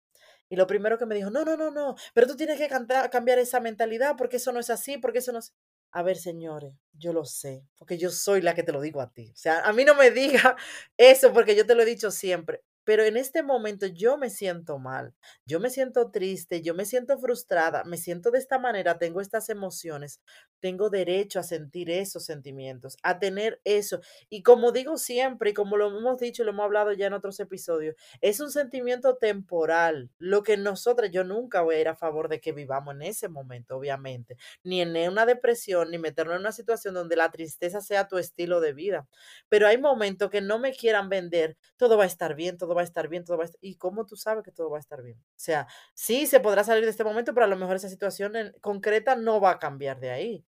Y 0.50 0.56
lo 0.56 0.68
primero 0.68 0.98
que 0.98 1.06
me 1.06 1.16
dijo, 1.16 1.30
no, 1.30 1.44
no, 1.44 1.58
no, 1.58 1.72
no, 1.72 1.96
pero 2.14 2.28
tú 2.28 2.36
tienes 2.36 2.58
que 2.58 2.68
cambiar 2.68 3.40
esa 3.40 3.60
mentalidad 3.60 4.16
porque 4.18 4.38
eso 4.38 4.52
no 4.52 4.60
es 4.60 4.70
así, 4.70 4.98
porque 4.98 5.20
eso 5.20 5.32
no 5.32 5.40
es... 5.40 5.54
A 5.92 6.04
ver, 6.04 6.18
señores, 6.18 6.74
yo 6.94 7.14
lo 7.14 7.24
sé, 7.24 7.64
porque 7.78 7.98
yo 7.98 8.10
soy 8.12 8.42
la 8.42 8.54
que 8.54 8.64
te 8.64 8.74
lo 8.74 8.82
digo 8.82 9.00
a 9.00 9.14
ti. 9.14 9.32
O 9.34 9.38
sea, 9.38 9.62
a 9.62 9.72
mí 9.72 9.86
no 9.86 9.96
me 9.96 10.12
diga 10.12 10.58
eso 10.98 11.32
porque 11.32 11.56
yo 11.56 11.66
te 11.66 11.74
lo 11.74 11.84
he 11.84 11.86
dicho 11.86 12.12
siempre. 12.12 12.64
Pero 12.86 13.04
en 13.04 13.18
este 13.18 13.44
momento 13.44 13.88
yo 13.88 14.18
me 14.18 14.30
siento 14.30 14.80
mal, 14.80 15.14
yo 15.46 15.60
me 15.60 15.70
siento 15.70 16.12
triste, 16.12 16.62
yo 16.62 16.74
me 16.74 16.86
siento 16.86 17.18
frustrada, 17.20 17.84
me 17.84 17.98
siento 17.98 18.32
de 18.32 18.40
esta 18.40 18.60
manera, 18.60 18.98
tengo 18.98 19.22
estas 19.22 19.50
emociones, 19.50 20.22
tengo 20.60 20.90
derecho 20.90 21.40
a 21.40 21.44
sentir 21.44 21.90
esos 21.90 22.26
sentimientos, 22.26 22.98
a 23.04 23.20
tener 23.20 23.60
eso. 23.64 24.00
Y 24.30 24.44
como 24.44 24.72
digo 24.72 24.98
siempre, 24.98 25.52
y 25.52 25.54
como 25.54 25.78
lo 25.78 25.88
hemos 25.98 26.18
dicho 26.20 26.44
y 26.44 26.46
lo 26.46 26.52
hemos 26.52 26.66
hablado 26.66 26.94
ya 26.94 27.08
en 27.08 27.14
otros 27.14 27.40
episodios, 27.40 27.96
es 28.22 28.40
un 28.40 28.52
sentimiento 28.52 29.18
temporal. 29.18 30.10
Lo 30.20 30.44
que 30.44 30.58
nosotros, 30.58 31.10
yo 31.12 31.24
nunca 31.24 31.62
voy 31.62 31.76
a 31.76 31.82
ir 31.82 31.88
a 31.88 31.96
favor 31.96 32.30
de 32.30 32.40
que 32.40 32.52
vivamos 32.52 32.96
en 32.96 33.02
ese 33.04 33.28
momento, 33.30 33.78
obviamente, 33.78 34.38
ni 34.64 34.82
en 34.82 34.96
una 35.10 35.26
depresión, 35.26 35.92
ni 35.92 35.98
meternos 35.98 36.36
en 36.36 36.42
una 36.42 36.52
situación 36.52 36.94
donde 36.94 37.16
la 37.16 37.32
tristeza 37.32 37.82
sea 37.82 38.08
tu 38.08 38.18
estilo 38.18 38.60
de 38.62 38.74
vida. 38.74 39.08
Pero 39.50 39.68
hay 39.68 39.78
momentos 39.78 40.30
que 40.30 40.42
no 40.42 40.60
me 40.60 40.74
quieran 40.74 41.10
vender, 41.10 41.58
todo 41.78 41.98
va 41.98 42.04
a 42.04 42.08
estar 42.08 42.36
bien, 42.36 42.58
todo 42.58 42.75
va 42.76 42.82
a 42.82 42.84
estar 42.84 43.08
bien, 43.08 43.24
todo 43.26 43.38
va 43.38 43.44
a 43.44 43.46
estar... 43.46 43.60
¿Y 43.62 43.78
cómo 43.78 44.06
tú 44.06 44.16
sabes 44.18 44.44
que 44.44 44.52
todo 44.52 44.70
va 44.70 44.78
a 44.78 44.82
estar 44.82 45.02
bien? 45.02 45.18
O 45.20 45.34
sea, 45.36 45.68
sí 45.94 46.28
se 46.28 46.40
podrá 46.40 46.64
salir 46.64 46.84
de 46.84 46.92
este 46.92 47.04
momento, 47.04 47.34
pero 47.34 47.46
a 47.46 47.50
lo 47.50 47.58
mejor 47.58 47.78
esa 47.78 47.90
situación 47.90 48.36
en 48.36 48.54
concreta 48.62 49.16
no 49.16 49.40
va 49.42 49.52
a 49.52 49.60
cambiar 49.60 50.00
de 50.00 50.12
ahí. 50.12 50.46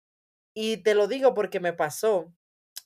Y 0.55 0.79
te 0.79 0.95
lo 0.95 1.09
digo 1.09 1.35
porque 1.35 1.61
me 1.61 1.73
pasó 1.73 2.35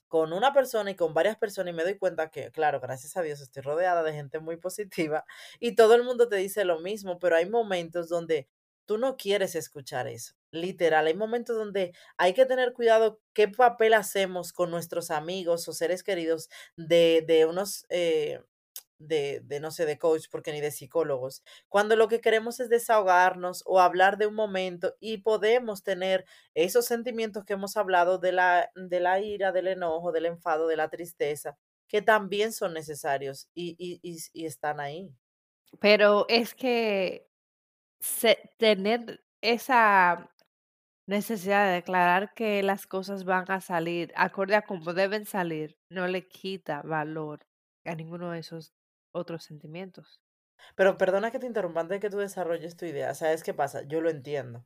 con 0.09 0.33
una 0.33 0.53
persona 0.53 0.91
y 0.91 0.97
con 0.97 1.15
varias 1.15 1.37
personas 1.37 1.73
y 1.73 1.77
me 1.77 1.85
doy 1.85 1.97
cuenta 1.97 2.31
que, 2.31 2.51
claro, 2.51 2.81
gracias 2.81 3.17
a 3.17 3.23
Dios 3.23 3.41
estoy 3.41 3.63
rodeada 3.63 4.03
de 4.03 4.13
gente 4.13 4.41
muy 4.41 4.57
positiva 4.57 5.25
y 5.61 5.77
todo 5.77 5.95
el 5.95 6.03
mundo 6.03 6.29
te 6.29 6.37
dice 6.37 6.65
lo 6.65 6.81
mismo, 6.81 7.21
pero 7.21 7.37
hay 7.37 7.49
momentos 7.49 8.09
donde 8.09 8.49
tú 8.87 8.99
no 8.99 9.17
quieres 9.17 9.55
escuchar 9.55 10.09
eso. 10.09 10.35
Literal, 10.51 11.07
hay 11.07 11.15
momentos 11.15 11.57
donde 11.57 11.95
hay 12.17 12.35
que 12.35 12.45
tener 12.45 12.73
cuidado 12.73 13.21
qué 13.35 13.47
papel 13.47 13.95
hacemos 13.95 14.53
con 14.53 14.73
nuestros 14.73 15.13
amigos 15.13 15.69
o 15.69 15.73
seres 15.73 16.03
queridos 16.03 16.49
de, 16.77 17.23
de 17.25 17.47
unos, 17.47 17.87
eh, 17.89 18.43
de, 19.01 19.41
de, 19.45 19.59
no 19.61 19.71
sé, 19.71 19.87
de 19.87 19.99
coach, 19.99 20.27
porque 20.31 20.53
ni 20.53 20.61
de 20.61 20.71
psicólogos, 20.71 21.43
cuando 21.69 21.97
lo 21.97 22.07
que 22.07 22.21
queremos 22.21 22.61
es 22.61 22.69
desahogarnos 22.69 23.63
o 23.67 23.81
hablar 23.81 24.19
de 24.19 24.27
un 24.27 24.35
momento 24.35 24.95
y 25.01 25.19
podemos 25.19 25.83
tener 25.83 26.25
esos 26.55 26.85
sentimientos 26.85 27.45
que 27.45 27.55
hemos 27.55 27.77
hablado 27.77 28.19
de 28.19 28.33
la, 28.33 28.71
de 28.77 29.01
la 29.01 29.21
ira, 29.21 29.53
del 29.53 29.69
enojo, 29.69 30.13
del 30.13 30.27
enfado, 30.27 30.69
de 30.69 30.77
la 30.77 30.91
tristeza, 30.91 31.57
que 31.89 32.03
también 32.03 32.53
son 32.53 32.75
necesarios 32.75 33.49
y, 33.55 33.75
y, 33.79 34.01
y, 34.03 34.47
están 34.47 34.79
ahí. 34.79 35.11
Pero 35.81 36.27
es 36.29 36.55
que 36.55 37.27
se, 38.01 38.39
tener 38.59 39.25
esa 39.41 40.31
necesidad 41.07 41.67
de 41.67 41.75
declarar 41.75 42.35
que 42.35 42.63
las 42.63 42.87
cosas 42.87 43.25
van 43.25 43.51
a 43.51 43.61
salir 43.61 44.13
acorde 44.15 44.55
a 44.55 44.63
como 44.63 44.93
deben 44.93 45.27
salir 45.27 45.77
no 45.89 46.07
le 46.07 46.29
quita 46.29 46.83
valor 46.83 47.41
a 47.85 47.97
ninguno 47.97 48.31
de 48.31 48.39
esos 48.39 48.73
otros 49.13 49.45
sentimientos. 49.45 50.21
Pero 50.77 50.99
perdona 50.99 51.31
que 51.31 51.39
te 51.39 51.47
interrumpa 51.47 51.81
antes 51.81 51.97
de 51.97 52.01
que 52.01 52.11
tú 52.11 52.19
desarrolles 52.19 52.77
tu 52.77 52.85
idea. 52.87 53.15
¿Sabes 53.15 53.43
qué 53.43 53.55
pasa? 53.55 53.83
Yo 53.89 54.01
lo 54.01 54.11
entiendo. 54.11 54.65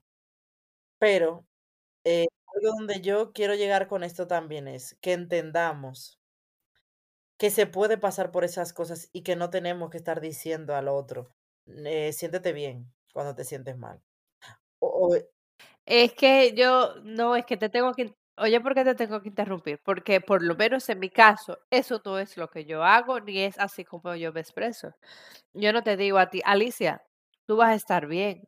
Pero 0.98 1.46
eh, 2.04 2.26
algo 2.54 2.76
donde 2.78 3.00
yo 3.00 3.32
quiero 3.32 3.54
llegar 3.54 3.88
con 3.88 4.04
esto 4.04 4.26
también 4.26 4.68
es 4.68 4.96
que 5.00 5.12
entendamos 5.12 6.20
que 7.38 7.50
se 7.50 7.66
puede 7.66 7.98
pasar 7.98 8.30
por 8.30 8.44
esas 8.44 8.72
cosas 8.72 9.10
y 9.12 9.22
que 9.22 9.36
no 9.36 9.50
tenemos 9.50 9.90
que 9.90 9.98
estar 9.98 10.20
diciendo 10.20 10.74
al 10.74 10.88
otro, 10.88 11.34
eh, 11.66 12.12
siéntete 12.12 12.52
bien 12.52 12.92
cuando 13.12 13.34
te 13.34 13.44
sientes 13.44 13.76
mal. 13.76 14.00
O, 14.78 15.08
o, 15.08 15.16
Es 15.86 16.14
que 16.14 16.54
yo, 16.54 16.94
no, 17.02 17.36
es 17.36 17.46
que 17.46 17.56
te 17.56 17.68
tengo 17.68 17.92
que, 17.94 18.14
oye, 18.36 18.60
¿por 18.60 18.74
qué 18.74 18.84
te 18.84 18.94
tengo 18.94 19.20
que 19.22 19.28
interrumpir? 19.28 19.80
Porque 19.84 20.20
por 20.20 20.42
lo 20.42 20.54
menos 20.56 20.88
en 20.88 20.98
mi 21.00 21.10
caso, 21.10 21.58
eso 21.70 22.00
no 22.04 22.18
es 22.18 22.36
lo 22.36 22.48
que 22.50 22.64
yo 22.64 22.82
hago, 22.84 23.20
ni 23.20 23.40
es 23.40 23.58
así 23.58 23.84
como 23.84 24.14
yo 24.16 24.32
me 24.32 24.40
expreso. 24.40 24.94
Yo 25.54 25.72
no 25.72 25.82
te 25.82 25.96
digo 25.96 26.18
a 26.18 26.30
ti, 26.30 26.42
Alicia, 26.44 27.02
tú 27.46 27.56
vas 27.56 27.70
a 27.70 27.74
estar 27.74 28.06
bien. 28.06 28.44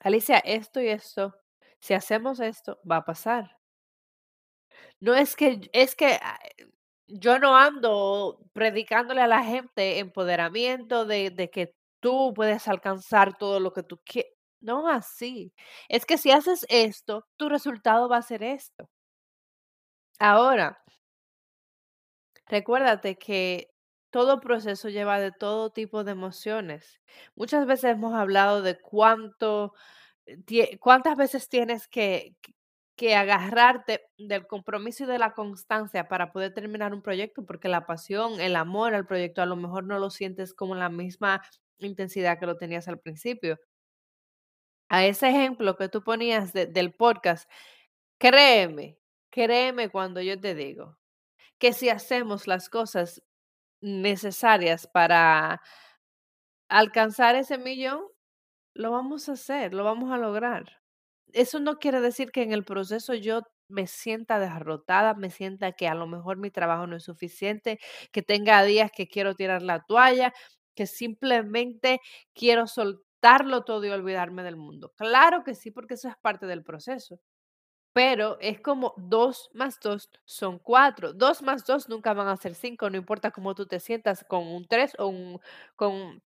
Alicia, 0.00 0.38
esto 0.38 0.80
y 0.80 0.88
esto, 0.88 1.34
si 1.80 1.94
hacemos 1.94 2.40
esto, 2.40 2.78
va 2.90 2.96
a 2.96 3.04
pasar. 3.04 3.56
No 5.00 5.14
es 5.14 5.36
que, 5.36 5.60
es 5.72 5.94
que 5.96 6.18
ah, 6.22 6.38
yo 7.08 7.38
no 7.38 7.56
ando 7.56 8.40
predicándole 8.52 9.22
a 9.22 9.26
la 9.26 9.42
gente 9.44 9.98
empoderamiento 9.98 11.04
de, 11.06 11.50
que 11.52 11.74
tú 12.00 12.32
puedes 12.34 12.68
alcanzar 12.68 13.36
todo 13.38 13.60
lo 13.60 13.72
que 13.72 13.82
tú 13.82 14.00
quieres. 14.04 14.32
No 14.62 14.88
así. 14.88 15.52
Es 15.88 16.06
que 16.06 16.16
si 16.18 16.30
haces 16.30 16.66
esto, 16.70 17.26
tu 17.36 17.48
resultado 17.48 18.08
va 18.08 18.18
a 18.18 18.22
ser 18.22 18.42
esto. 18.42 18.88
Ahora, 20.20 20.78
recuérdate 22.46 23.16
que 23.18 23.70
todo 24.10 24.40
proceso 24.40 24.88
lleva 24.88 25.20
de 25.20 25.32
todo 25.32 25.70
tipo 25.70 26.04
de 26.04 26.12
emociones. 26.12 27.00
Muchas 27.36 27.66
veces 27.66 27.92
hemos 27.92 28.14
hablado 28.14 28.62
de 28.62 28.78
cuánto, 28.80 29.74
eh, 30.26 30.78
cuántas 30.78 31.16
veces 31.16 31.48
tienes 31.48 31.88
que 31.88 32.36
que 32.96 33.16
agarrarte 33.16 34.02
del 34.18 34.46
compromiso 34.46 35.04
y 35.04 35.06
de 35.08 35.18
la 35.18 35.32
constancia 35.34 36.08
para 36.08 36.32
poder 36.32 36.54
terminar 36.54 36.94
un 36.94 37.02
proyecto, 37.02 37.44
porque 37.46 37.68
la 37.68 37.86
pasión, 37.86 38.40
el 38.40 38.56
amor 38.56 38.94
al 38.94 39.06
proyecto, 39.06 39.42
a 39.42 39.46
lo 39.46 39.56
mejor 39.56 39.84
no 39.84 39.98
lo 39.98 40.10
sientes 40.10 40.54
como 40.54 40.76
la 40.76 40.90
misma 40.90 41.42
intensidad 41.78 42.38
que 42.38 42.46
lo 42.46 42.56
tenías 42.58 42.88
al 42.88 43.00
principio. 43.00 43.58
A 44.90 45.06
ese 45.06 45.28
ejemplo 45.30 45.76
que 45.76 45.88
tú 45.88 46.02
ponías 46.02 46.52
de- 46.52 46.66
del 46.66 46.92
podcast, 46.92 47.48
créeme, 48.18 48.98
créeme 49.30 49.88
cuando 49.90 50.20
yo 50.22 50.40
te 50.40 50.54
digo 50.54 50.98
que 51.58 51.72
si 51.74 51.90
hacemos 51.90 52.46
las 52.48 52.68
cosas 52.70 53.22
necesarias 53.82 54.86
para 54.88 55.62
alcanzar 56.68 57.34
ese 57.36 57.58
millón, 57.58 58.02
lo 58.74 58.92
vamos 58.92 59.28
a 59.28 59.32
hacer, 59.32 59.74
lo 59.74 59.84
vamos 59.84 60.12
a 60.12 60.18
lograr. 60.18 60.80
Eso 61.32 61.60
no 61.60 61.78
quiere 61.78 62.00
decir 62.00 62.30
que 62.32 62.42
en 62.42 62.52
el 62.52 62.64
proceso 62.64 63.14
yo 63.14 63.42
me 63.68 63.86
sienta 63.88 64.38
derrotada, 64.40 65.14
me 65.14 65.30
sienta 65.30 65.72
que 65.72 65.88
a 65.88 65.94
lo 65.94 66.06
mejor 66.08 66.38
mi 66.38 66.50
trabajo 66.50 66.86
no 66.86 66.96
es 66.96 67.04
suficiente, 67.04 67.80
que 68.12 68.22
tenga 68.22 68.64
días 68.64 68.90
que 68.96 69.08
quiero 69.08 69.34
tirar 69.36 69.62
la 69.62 69.80
toalla, 69.86 70.32
que 70.76 70.86
simplemente 70.86 72.00
quiero 72.34 72.66
soltarlo 73.20 73.62
todo 73.64 73.84
y 73.86 73.90
olvidarme 73.90 74.42
del 74.42 74.56
mundo. 74.56 74.92
Claro 74.96 75.44
que 75.44 75.54
sí, 75.54 75.70
porque 75.70 75.94
eso 75.94 76.08
es 76.08 76.16
parte 76.16 76.46
del 76.46 76.62
proceso. 76.64 77.20
Pero 77.94 78.38
es 78.40 78.60
como 78.60 78.94
2 78.98 79.50
más 79.54 79.80
2 79.80 80.10
son 80.24 80.58
4. 80.60 81.12
2 81.14 81.42
más 81.42 81.64
2 81.66 81.88
nunca 81.88 82.14
van 82.14 82.28
a 82.28 82.36
ser 82.36 82.54
5. 82.54 82.90
no 82.90 82.96
importa 82.98 83.30
cómo 83.32 83.54
tú 83.54 83.66
te 83.66 83.80
sientas 83.80 84.24
con 84.28 84.46
un 84.48 84.66
3 84.66 84.92
o 84.98 85.08
un 85.08 85.40
con 85.76 86.22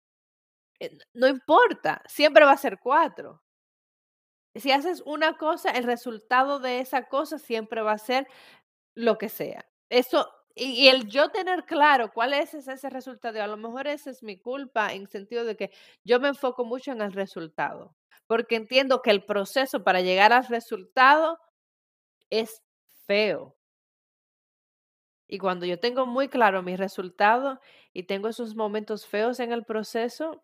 eh, 0.80 0.98
no 1.14 1.28
importa, 1.28 2.02
siempre 2.08 2.44
va 2.44 2.52
a 2.52 2.56
ser 2.56 2.78
4. 2.80 3.42
Si 4.54 4.72
haces 4.72 5.02
una 5.06 5.36
cosa, 5.36 5.70
el 5.70 5.84
resultado 5.84 6.58
de 6.58 6.80
esa 6.80 7.04
cosa 7.08 7.38
siempre 7.38 7.82
va 7.82 7.92
a 7.92 7.98
ser 7.98 8.26
lo 8.94 9.18
que 9.18 9.28
sea. 9.28 9.66
Eso 9.90 10.28
y 10.58 10.88
el 10.88 11.06
yo 11.08 11.30
tener 11.30 11.64
claro 11.64 12.12
cuál 12.12 12.32
es 12.34 12.54
ese 12.54 12.90
resultado, 12.90 13.42
a 13.42 13.46
lo 13.46 13.56
mejor 13.56 13.86
esa 13.86 14.10
es 14.10 14.22
mi 14.22 14.38
culpa 14.38 14.92
en 14.92 15.06
sentido 15.06 15.44
de 15.44 15.56
que 15.56 15.70
yo 16.04 16.20
me 16.20 16.28
enfoco 16.28 16.64
mucho 16.64 16.92
en 16.92 17.00
el 17.00 17.12
resultado, 17.12 17.94
porque 18.26 18.56
entiendo 18.56 19.02
que 19.02 19.10
el 19.10 19.24
proceso 19.24 19.84
para 19.84 20.00
llegar 20.00 20.32
al 20.32 20.46
resultado 20.46 21.38
es 22.30 22.62
feo. 23.06 23.56
Y 25.28 25.38
cuando 25.38 25.66
yo 25.66 25.78
tengo 25.78 26.06
muy 26.06 26.28
claro 26.28 26.62
mi 26.62 26.74
resultado 26.76 27.60
y 27.92 28.04
tengo 28.04 28.28
esos 28.28 28.54
momentos 28.54 29.06
feos 29.06 29.40
en 29.40 29.52
el 29.52 29.64
proceso, 29.64 30.42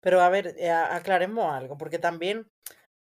pero 0.00 0.20
a 0.20 0.30
ver, 0.30 0.54
eh, 0.58 0.70
aclaremos 0.70 1.52
algo, 1.52 1.76
porque 1.76 1.98
también 1.98 2.50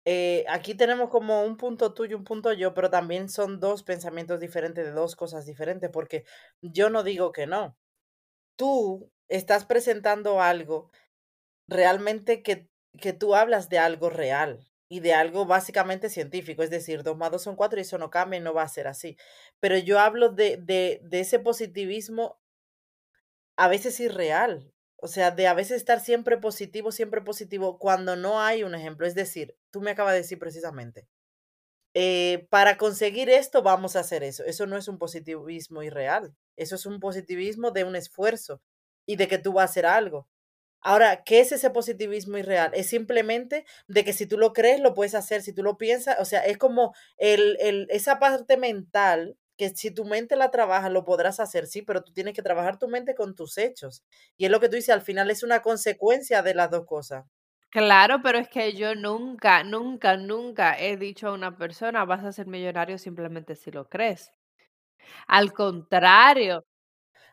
eh, 0.07 0.45
aquí 0.49 0.75
tenemos 0.77 1.11
como 1.11 1.45
un 1.45 1.59
punto 1.59 1.95
tuyo, 1.95 2.16
un 2.16 2.25
punto 2.25 2.53
yo, 2.55 2.75
pero 2.75 2.90
también 2.90 3.29
son 3.31 3.61
dos 3.61 3.83
pensamientos 3.85 4.40
diferentes 4.40 4.87
de 4.87 4.92
dos 4.92 5.16
cosas 5.16 5.47
diferentes, 5.47 5.90
porque 5.90 6.25
yo 6.62 6.90
no 6.90 7.03
digo 7.05 7.33
que 7.33 7.47
no. 7.49 7.77
Tú 8.57 9.11
estás 9.29 9.66
presentando 9.66 10.40
algo 10.42 10.90
realmente 11.69 12.42
que, 12.42 12.69
que 13.01 13.12
tú 13.12 13.35
hablas 13.35 13.69
de 13.69 13.79
algo 13.79 14.11
real 14.11 14.61
y 14.88 15.01
de 15.01 15.14
algo 15.14 15.47
básicamente 15.47 16.11
científico, 16.11 16.62
es 16.62 16.71
decir, 16.71 17.03
dos 17.03 17.16
más 17.16 17.31
dos 17.33 17.42
son 17.42 17.57
cuatro 17.57 17.79
y 17.79 17.83
eso 17.83 17.99
no 17.99 18.11
cambia 18.11 18.38
y 18.38 18.42
no 18.42 18.55
va 18.55 18.62
a 18.62 18.69
ser 18.69 18.87
así. 18.88 19.16
Pero 19.61 19.79
yo 19.79 19.99
hablo 20.01 20.31
de, 20.31 20.59
de, 20.59 21.01
de 21.05 21.21
ese 21.21 21.40
positivismo 21.40 22.38
a 23.57 23.69
veces 23.69 24.01
irreal, 24.01 24.73
o 25.07 25.09
sea, 25.09 25.31
de 25.31 25.47
a 25.47 25.55
veces 25.55 25.77
estar 25.77 26.01
siempre 26.01 26.37
positivo, 26.37 26.90
siempre 26.90 27.21
positivo, 27.21 27.79
cuando 27.79 28.16
no 28.16 28.40
hay 28.40 28.64
un 28.64 28.75
ejemplo. 28.75 29.07
Es 29.07 29.14
decir, 29.14 29.57
tú 29.71 29.81
me 29.81 29.92
acabas 29.92 30.14
de 30.14 30.19
decir 30.19 30.37
precisamente, 30.40 31.07
eh, 31.95 32.49
para 32.51 32.77
conseguir 32.77 33.31
esto 33.31 33.62
vamos 33.62 33.95
a 33.95 34.01
hacer 34.01 34.25
eso. 34.25 34.45
Eso 34.45 34.66
no 34.66 34.77
es 34.77 34.88
un 34.88 34.99
positivismo 34.99 35.85
irreal, 35.85 36.35
eso 36.57 36.75
es 36.75 36.87
un 36.87 36.99
positivismo 36.99 37.71
de 37.71 37.85
un 37.85 37.95
esfuerzo 37.95 38.61
y 39.07 39.14
de 39.14 39.29
que 39.29 39.38
tú 39.38 39.53
vas 39.53 39.62
a 39.62 39.71
hacer 39.71 39.87
algo. 39.87 40.29
Ahora, 40.81 41.23
¿qué 41.25 41.38
es 41.40 41.53
ese 41.53 41.71
positivismo 41.71 42.37
irreal? 42.38 42.73
Es 42.75 42.88
simplemente 42.88 43.64
de 43.87 44.05
que 44.05 44.12
si 44.12 44.27
tú 44.27 44.38
lo 44.38 44.53
crees, 44.53 44.81
lo 44.81 44.92
puedes 44.92 45.14
hacer, 45.14 45.42
si 45.42 45.53
tú 45.53 45.62
lo 45.62 45.79
piensas, 45.79 46.16
o 46.19 46.25
sea, 46.25 46.40
es 46.40 46.59
como 46.59 46.95
el, 47.16 47.57
el, 47.61 47.87
esa 47.90 48.19
parte 48.19 48.57
mental 48.57 49.37
que 49.57 49.71
si 49.71 49.90
tu 49.90 50.05
mente 50.05 50.37
la 50.37 50.51
trabaja, 50.51 50.88
lo 50.90 51.05
podrás 51.05 51.40
hacer, 51.40 51.66
sí, 51.66 51.83
pero 51.83 52.03
tú 52.03 52.12
tienes 52.12 52.35
que 52.35 52.42
trabajar 52.42 52.79
tu 52.79 52.88
mente 52.88 53.14
con 53.14 53.35
tus 53.35 53.59
hechos. 53.59 54.05
Y 54.37 54.45
es 54.47 54.51
lo 54.51 54.61
que 54.61 54.69
tú 54.69 54.77
dices, 54.77 54.90
al 54.95 55.03
final 55.03 55.31
es 55.31 55.42
una 55.42 55.62
consecuencia 55.62 56.42
de 56.42 56.55
las 56.55 56.71
dos 56.71 56.87
cosas. 56.87 57.25
claro, 57.71 58.23
pero 58.23 58.38
es 58.38 58.49
que 58.49 58.73
yo 58.75 58.95
nunca, 58.97 59.62
nunca, 59.64 60.16
nunca 60.16 60.79
he 60.79 60.97
dicho 60.97 61.29
a 61.29 61.33
una 61.35 61.57
persona, 61.57 62.05
vas 62.05 62.25
a 62.25 62.33
ser 62.33 62.47
millonario 62.49 62.99
simplemente 62.99 63.55
si 63.57 63.71
lo 63.71 63.88
crees. 63.88 64.33
Al 65.29 65.53
contrario, 65.55 66.64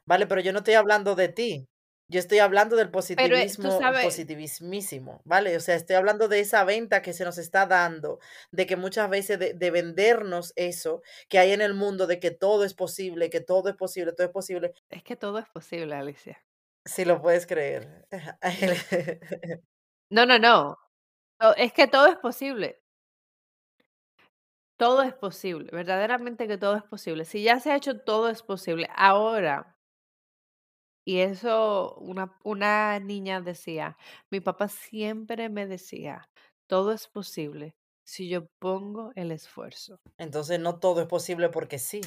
Vale, 0.05 0.27
pero 0.27 0.41
yo 0.41 0.51
no 0.53 0.59
estoy 0.59 0.73
hablando 0.75 1.15
de 1.15 1.29
ti. 1.29 1.67
Yo 2.09 2.19
estoy 2.19 2.39
hablando 2.39 2.75
del 2.75 2.87
eh, 2.87 2.91
positivismo, 2.91 3.79
positivismísimo, 4.01 5.21
¿vale? 5.25 5.55
O 5.55 5.59
sea, 5.59 5.75
estoy 5.75 5.95
hablando 5.95 6.27
de 6.27 6.39
esa 6.41 6.63
venta 6.63 7.01
que 7.01 7.13
se 7.13 7.23
nos 7.25 7.37
está 7.37 7.65
dando, 7.65 8.19
de 8.51 8.65
que 8.67 8.75
muchas 8.75 9.09
veces 9.09 9.39
de, 9.39 9.53
de 9.53 9.71
vendernos 9.71 10.53
eso 10.55 11.01
que 11.29 11.39
hay 11.39 11.51
en 11.51 11.61
el 11.61 11.73
mundo, 11.73 12.05
de 12.07 12.19
que 12.19 12.31
todo 12.31 12.63
es 12.65 12.73
posible, 12.73 13.29
que 13.29 13.41
todo 13.41 13.69
es 13.69 13.75
posible, 13.75 14.13
todo 14.13 14.27
es 14.27 14.33
posible, 14.33 14.73
es 14.89 15.03
que 15.03 15.15
todo 15.15 15.39
es 15.39 15.49
posible, 15.49 15.95
Alicia. 15.95 16.43
si 16.85 17.05
lo 17.05 17.21
puedes 17.21 17.45
creer. 17.45 18.05
No, 20.09 20.25
no, 20.25 20.39
no. 20.39 20.77
Es 21.57 21.73
que 21.73 21.87
todo 21.87 22.07
es 22.07 22.17
posible. 22.17 22.81
todo 24.77 25.01
es 25.03 25.13
posible, 25.13 25.69
verdaderamente 25.71 26.47
que 26.47 26.57
todo 26.57 26.75
es 26.75 26.83
posible. 26.83 27.25
Si 27.25 27.43
ya 27.43 27.59
se 27.59 27.71
ha 27.71 27.75
hecho, 27.75 28.01
todo 28.01 28.29
es 28.29 28.43
posible. 28.43 28.87
Ahora, 28.95 29.72
y 31.05 31.19
eso 31.19 31.95
una, 31.95 32.37
una 32.43 32.99
niña 32.99 33.41
decía, 33.41 33.97
mi 34.31 34.39
papá 34.39 34.67
siempre 34.67 35.49
me 35.49 35.67
decía, 35.67 36.29
todo 36.67 36.91
es 36.91 37.07
posible 37.07 37.73
si 38.05 38.29
yo 38.29 38.47
pongo 38.59 39.11
el 39.15 39.31
esfuerzo. 39.31 39.97
Entonces 40.17 40.59
no 40.59 40.79
todo 40.79 41.01
es 41.01 41.07
posible 41.07 41.49
porque 41.49 41.79
sí. 41.79 42.01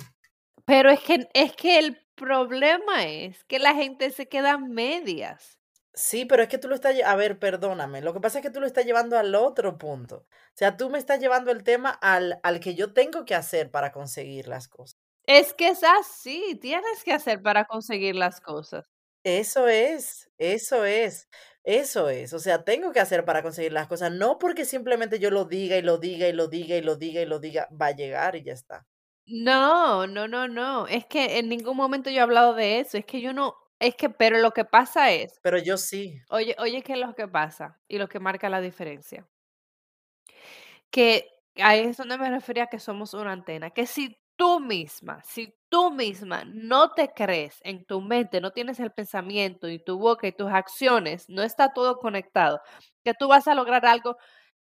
Pero 0.64 0.90
es 0.90 1.00
que, 1.00 1.28
es 1.34 1.54
que 1.54 1.78
el 1.78 1.98
problema 2.14 3.04
es 3.04 3.44
que 3.44 3.58
la 3.58 3.74
gente 3.74 4.10
se 4.10 4.26
queda 4.28 4.58
medias. 4.58 5.58
Sí, 5.94 6.26
pero 6.26 6.42
es 6.42 6.48
que 6.48 6.58
tú 6.58 6.68
lo 6.68 6.74
estás, 6.74 6.94
a 7.02 7.16
ver, 7.16 7.38
perdóname, 7.38 8.02
lo 8.02 8.12
que 8.12 8.20
pasa 8.20 8.38
es 8.38 8.42
que 8.42 8.50
tú 8.50 8.60
lo 8.60 8.66
estás 8.66 8.84
llevando 8.84 9.18
al 9.18 9.34
otro 9.34 9.78
punto. 9.78 10.26
O 10.28 10.52
sea, 10.54 10.76
tú 10.76 10.90
me 10.90 10.98
estás 10.98 11.20
llevando 11.20 11.50
el 11.50 11.64
tema 11.64 11.90
al, 11.90 12.38
al 12.42 12.60
que 12.60 12.74
yo 12.74 12.92
tengo 12.92 13.24
que 13.24 13.34
hacer 13.34 13.70
para 13.70 13.92
conseguir 13.92 14.46
las 14.46 14.68
cosas. 14.68 15.05
Es 15.26 15.54
que 15.54 15.68
es 15.68 15.84
así, 15.84 16.58
tienes 16.60 17.04
que 17.04 17.12
hacer 17.12 17.40
para 17.40 17.64
conseguir 17.64 18.16
las 18.16 18.40
cosas. 18.40 18.86
Eso 19.24 19.66
es, 19.68 20.30
eso 20.38 20.84
es, 20.84 21.28
eso 21.64 22.08
es. 22.08 22.32
O 22.32 22.38
sea, 22.38 22.64
tengo 22.64 22.92
que 22.92 23.00
hacer 23.00 23.24
para 23.24 23.42
conseguir 23.42 23.72
las 23.72 23.88
cosas, 23.88 24.12
no 24.12 24.38
porque 24.38 24.64
simplemente 24.64 25.18
yo 25.18 25.30
lo 25.30 25.44
diga 25.44 25.76
y 25.76 25.82
lo 25.82 25.98
diga 25.98 26.28
y 26.28 26.32
lo 26.32 26.46
diga 26.48 26.76
y 26.76 26.80
lo 26.82 26.96
diga 26.96 27.20
y 27.22 27.26
lo 27.26 27.38
diga, 27.40 27.68
va 27.80 27.86
a 27.88 27.90
llegar 27.96 28.36
y 28.36 28.44
ya 28.44 28.52
está. 28.52 28.86
No, 29.28 30.06
no, 30.06 30.28
no, 30.28 30.46
no. 30.48 30.86
Es 30.86 31.06
que 31.06 31.38
en 31.38 31.48
ningún 31.48 31.76
momento 31.76 32.10
yo 32.10 32.18
he 32.18 32.20
hablado 32.20 32.54
de 32.54 32.80
eso. 32.80 32.96
Es 32.98 33.04
que 33.06 33.20
yo 33.20 33.32
no, 33.32 33.54
es 33.80 33.94
que, 33.96 34.08
pero 34.10 34.38
lo 34.38 34.52
que 34.52 34.64
pasa 34.64 35.10
es, 35.12 35.40
Pero 35.42 35.56
yo 35.58 35.78
sí. 35.78 36.20
oye, 36.30 36.56
oye, 36.58 36.82
¿qué 36.82 36.94
es 36.94 36.98
lo 37.00 37.14
que 37.14 37.28
pasa? 37.28 37.80
Y 37.88 37.98
lo 37.98 38.08
que 38.08 38.20
marca 38.20 38.48
la 38.50 38.60
diferencia. 38.60 39.28
Que 40.90 41.28
ahí 41.56 41.80
es 41.80 41.96
donde 41.96 42.18
me 42.18 42.30
refería 42.30 42.66
que 42.68 42.78
somos 42.80 43.14
una 43.14 43.32
antena. 43.32 43.70
Que 43.70 43.86
si 43.86 44.18
tú 44.36 44.60
misma, 44.60 45.22
si 45.24 45.54
tú 45.68 45.90
misma 45.92 46.44
no 46.46 46.92
te 46.92 47.08
crees 47.12 47.58
en 47.64 47.84
tu 47.86 48.00
mente, 48.00 48.40
no 48.40 48.52
tienes 48.52 48.80
el 48.80 48.92
pensamiento 48.92 49.68
y 49.68 49.78
tu 49.78 49.98
boca 49.98 50.26
y 50.28 50.32
tus 50.32 50.50
acciones, 50.50 51.28
no 51.28 51.42
está 51.42 51.72
todo 51.72 51.98
conectado, 51.98 52.60
que 53.04 53.14
tú 53.14 53.28
vas 53.28 53.48
a 53.48 53.54
lograr 53.54 53.86
algo, 53.86 54.16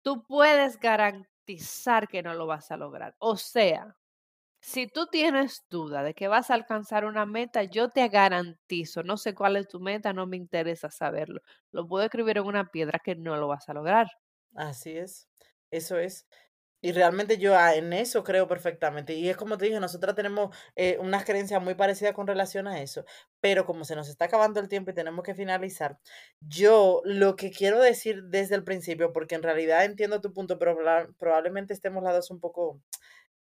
tú 0.02 0.24
puedes 0.26 0.78
garantizar 0.80 2.08
que 2.08 2.22
no 2.22 2.34
lo 2.34 2.46
vas 2.46 2.70
a 2.70 2.76
lograr. 2.76 3.14
O 3.18 3.36
sea, 3.36 3.96
si 4.60 4.86
tú 4.88 5.06
tienes 5.08 5.66
duda 5.70 6.02
de 6.02 6.14
que 6.14 6.28
vas 6.28 6.50
a 6.50 6.54
alcanzar 6.54 7.04
una 7.04 7.26
meta, 7.26 7.64
yo 7.64 7.90
te 7.90 8.08
garantizo, 8.08 9.02
no 9.02 9.16
sé 9.18 9.34
cuál 9.34 9.56
es 9.56 9.68
tu 9.68 9.80
meta, 9.80 10.12
no 10.14 10.26
me 10.26 10.36
interesa 10.38 10.90
saberlo. 10.90 11.40
Lo 11.72 11.86
puedo 11.86 12.04
escribir 12.04 12.38
en 12.38 12.46
una 12.46 12.70
piedra 12.70 12.98
que 13.04 13.14
no 13.14 13.36
lo 13.36 13.48
vas 13.48 13.68
a 13.68 13.74
lograr. 13.74 14.08
Así 14.54 14.96
es, 14.96 15.28
eso 15.70 15.98
es. 15.98 16.26
Y 16.84 16.92
realmente 16.92 17.38
yo 17.38 17.56
ah, 17.56 17.74
en 17.74 17.92
eso 17.94 18.22
creo 18.24 18.46
perfectamente. 18.46 19.14
Y 19.14 19.30
es 19.30 19.36
como 19.38 19.56
te 19.56 19.64
dije, 19.66 19.80
nosotras 19.80 20.14
tenemos 20.14 20.54
eh, 20.76 20.98
unas 21.00 21.24
creencias 21.24 21.62
muy 21.62 21.74
parecidas 21.74 22.12
con 22.14 22.26
relación 22.26 22.66
a 22.66 22.82
eso. 22.82 23.04
Pero 23.40 23.64
como 23.64 23.84
se 23.84 23.96
nos 23.96 24.08
está 24.08 24.26
acabando 24.26 24.60
el 24.60 24.68
tiempo 24.68 24.90
y 24.90 24.94
tenemos 24.94 25.24
que 25.24 25.34
finalizar, 25.34 25.98
yo 26.40 27.00
lo 27.04 27.36
que 27.36 27.50
quiero 27.50 27.80
decir 27.80 28.24
desde 28.24 28.54
el 28.56 28.64
principio, 28.64 29.12
porque 29.12 29.34
en 29.34 29.42
realidad 29.42 29.84
entiendo 29.84 30.20
tu 30.20 30.32
punto, 30.34 30.58
pero 30.58 30.76
proba- 30.76 31.14
probablemente 31.18 31.72
estemos 31.72 32.02
las 32.04 32.14
dos 32.14 32.30
un 32.30 32.40
poco, 32.40 32.80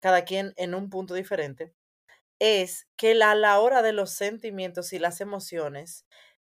cada 0.02 0.24
quien 0.26 0.54
en 0.58 0.76
un 0.76 0.90
punto 0.90 1.14
diferente, 1.16 1.74
es 2.40 2.88
que 2.98 3.16
la- 3.16 3.36
la 3.36 3.60
hora 3.60 3.82
de 3.82 3.94
los 3.94 4.12
sentimientos 4.12 4.94
y 4.94 5.00
las 5.00 5.22
emociones, 5.22 6.06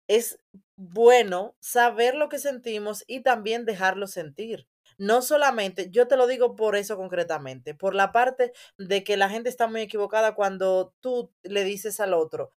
es 0.08 0.38
bueno 0.76 1.56
saber 1.60 2.14
lo 2.14 2.28
que 2.28 2.38
sentimos 2.38 3.04
y 3.06 3.22
también 3.22 3.64
dejarlo 3.64 4.06
sentir. 4.06 4.68
No 4.98 5.22
solamente, 5.22 5.90
yo 5.90 6.06
te 6.08 6.16
lo 6.16 6.26
digo 6.26 6.54
por 6.56 6.76
eso 6.76 6.96
concretamente, 6.96 7.74
por 7.74 7.94
la 7.94 8.12
parte 8.12 8.52
de 8.78 9.02
que 9.04 9.16
la 9.16 9.28
gente 9.28 9.48
está 9.48 9.66
muy 9.66 9.80
equivocada 9.82 10.34
cuando 10.34 10.94
tú 11.00 11.32
le 11.42 11.64
dices 11.64 12.00
al 12.00 12.14
otro, 12.14 12.52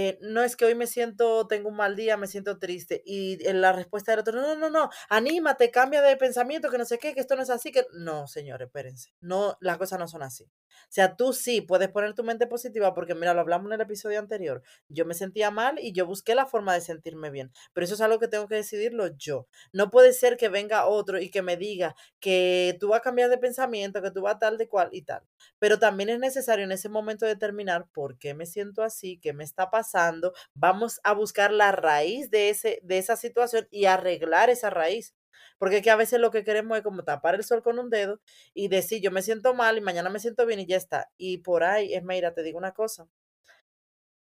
eh, 0.00 0.16
no 0.20 0.44
es 0.44 0.54
que 0.54 0.64
hoy 0.64 0.76
me 0.76 0.86
siento, 0.86 1.48
tengo 1.48 1.68
un 1.68 1.74
mal 1.74 1.96
día, 1.96 2.16
me 2.16 2.28
siento 2.28 2.60
triste. 2.60 3.02
Y 3.04 3.36
la 3.52 3.72
respuesta 3.72 4.12
del 4.12 4.20
otro, 4.20 4.40
no, 4.40 4.54
no, 4.54 4.54
no, 4.54 4.70
no, 4.70 4.90
anímate, 5.08 5.72
cambia 5.72 6.02
de 6.02 6.16
pensamiento, 6.16 6.70
que 6.70 6.78
no 6.78 6.84
sé 6.84 6.98
qué, 6.98 7.14
que 7.14 7.20
esto 7.20 7.34
no 7.34 7.42
es 7.42 7.50
así, 7.50 7.72
que 7.72 7.84
no, 7.92 8.28
señores, 8.28 8.66
espérense, 8.66 9.12
no, 9.20 9.56
las 9.60 9.76
cosas 9.76 9.98
no 9.98 10.06
son 10.06 10.22
así. 10.22 10.44
O 10.44 10.90
sea, 10.90 11.16
tú 11.16 11.32
sí 11.32 11.60
puedes 11.60 11.88
poner 11.88 12.14
tu 12.14 12.22
mente 12.22 12.46
positiva 12.46 12.94
porque, 12.94 13.16
mira, 13.16 13.34
lo 13.34 13.40
hablamos 13.40 13.66
en 13.66 13.72
el 13.72 13.80
episodio 13.80 14.20
anterior. 14.20 14.62
Yo 14.88 15.04
me 15.04 15.14
sentía 15.14 15.50
mal 15.50 15.80
y 15.80 15.92
yo 15.92 16.06
busqué 16.06 16.36
la 16.36 16.46
forma 16.46 16.74
de 16.74 16.80
sentirme 16.80 17.30
bien, 17.30 17.50
pero 17.72 17.84
eso 17.84 17.94
es 17.94 18.00
algo 18.00 18.20
que 18.20 18.28
tengo 18.28 18.46
que 18.46 18.54
decidirlo 18.54 19.08
yo. 19.16 19.48
No 19.72 19.90
puede 19.90 20.12
ser 20.12 20.36
que 20.36 20.48
venga 20.48 20.86
otro 20.86 21.18
y 21.20 21.30
que 21.30 21.42
me 21.42 21.56
diga 21.56 21.96
que 22.20 22.76
tú 22.78 22.88
vas 22.88 23.00
a 23.00 23.02
cambiar 23.02 23.30
de 23.30 23.38
pensamiento, 23.38 24.00
que 24.00 24.12
tú 24.12 24.22
vas 24.22 24.38
tal 24.38 24.58
de 24.58 24.68
cual 24.68 24.90
y 24.92 25.02
tal. 25.02 25.22
Pero 25.58 25.80
también 25.80 26.08
es 26.10 26.20
necesario 26.20 26.64
en 26.64 26.72
ese 26.72 26.88
momento 26.88 27.26
determinar 27.26 27.88
por 27.92 28.16
qué 28.16 28.34
me 28.34 28.46
siento 28.46 28.84
así, 28.84 29.18
qué 29.18 29.32
me 29.32 29.42
está 29.42 29.70
pasando. 29.70 29.87
Vamos 30.54 31.00
a 31.04 31.12
buscar 31.12 31.52
la 31.52 31.72
raíz 31.72 32.30
de, 32.30 32.50
ese, 32.50 32.80
de 32.82 32.98
esa 32.98 33.16
situación 33.16 33.66
y 33.70 33.86
arreglar 33.86 34.50
esa 34.50 34.70
raíz. 34.70 35.14
Porque 35.58 35.78
es 35.78 35.82
que 35.82 35.90
a 35.90 35.96
veces 35.96 36.20
lo 36.20 36.30
que 36.30 36.44
queremos 36.44 36.76
es 36.78 36.84
como 36.84 37.04
tapar 37.04 37.34
el 37.34 37.44
sol 37.44 37.62
con 37.62 37.78
un 37.78 37.90
dedo 37.90 38.20
y 38.54 38.68
decir 38.68 39.00
yo 39.02 39.10
me 39.10 39.22
siento 39.22 39.54
mal 39.54 39.76
y 39.78 39.80
mañana 39.80 40.10
me 40.10 40.20
siento 40.20 40.46
bien 40.46 40.60
y 40.60 40.66
ya 40.66 40.76
está. 40.76 41.10
Y 41.16 41.38
por 41.38 41.64
ahí, 41.64 41.94
es 41.94 42.02
mira, 42.04 42.34
te 42.34 42.42
digo 42.42 42.58
una 42.58 42.72
cosa. 42.72 43.08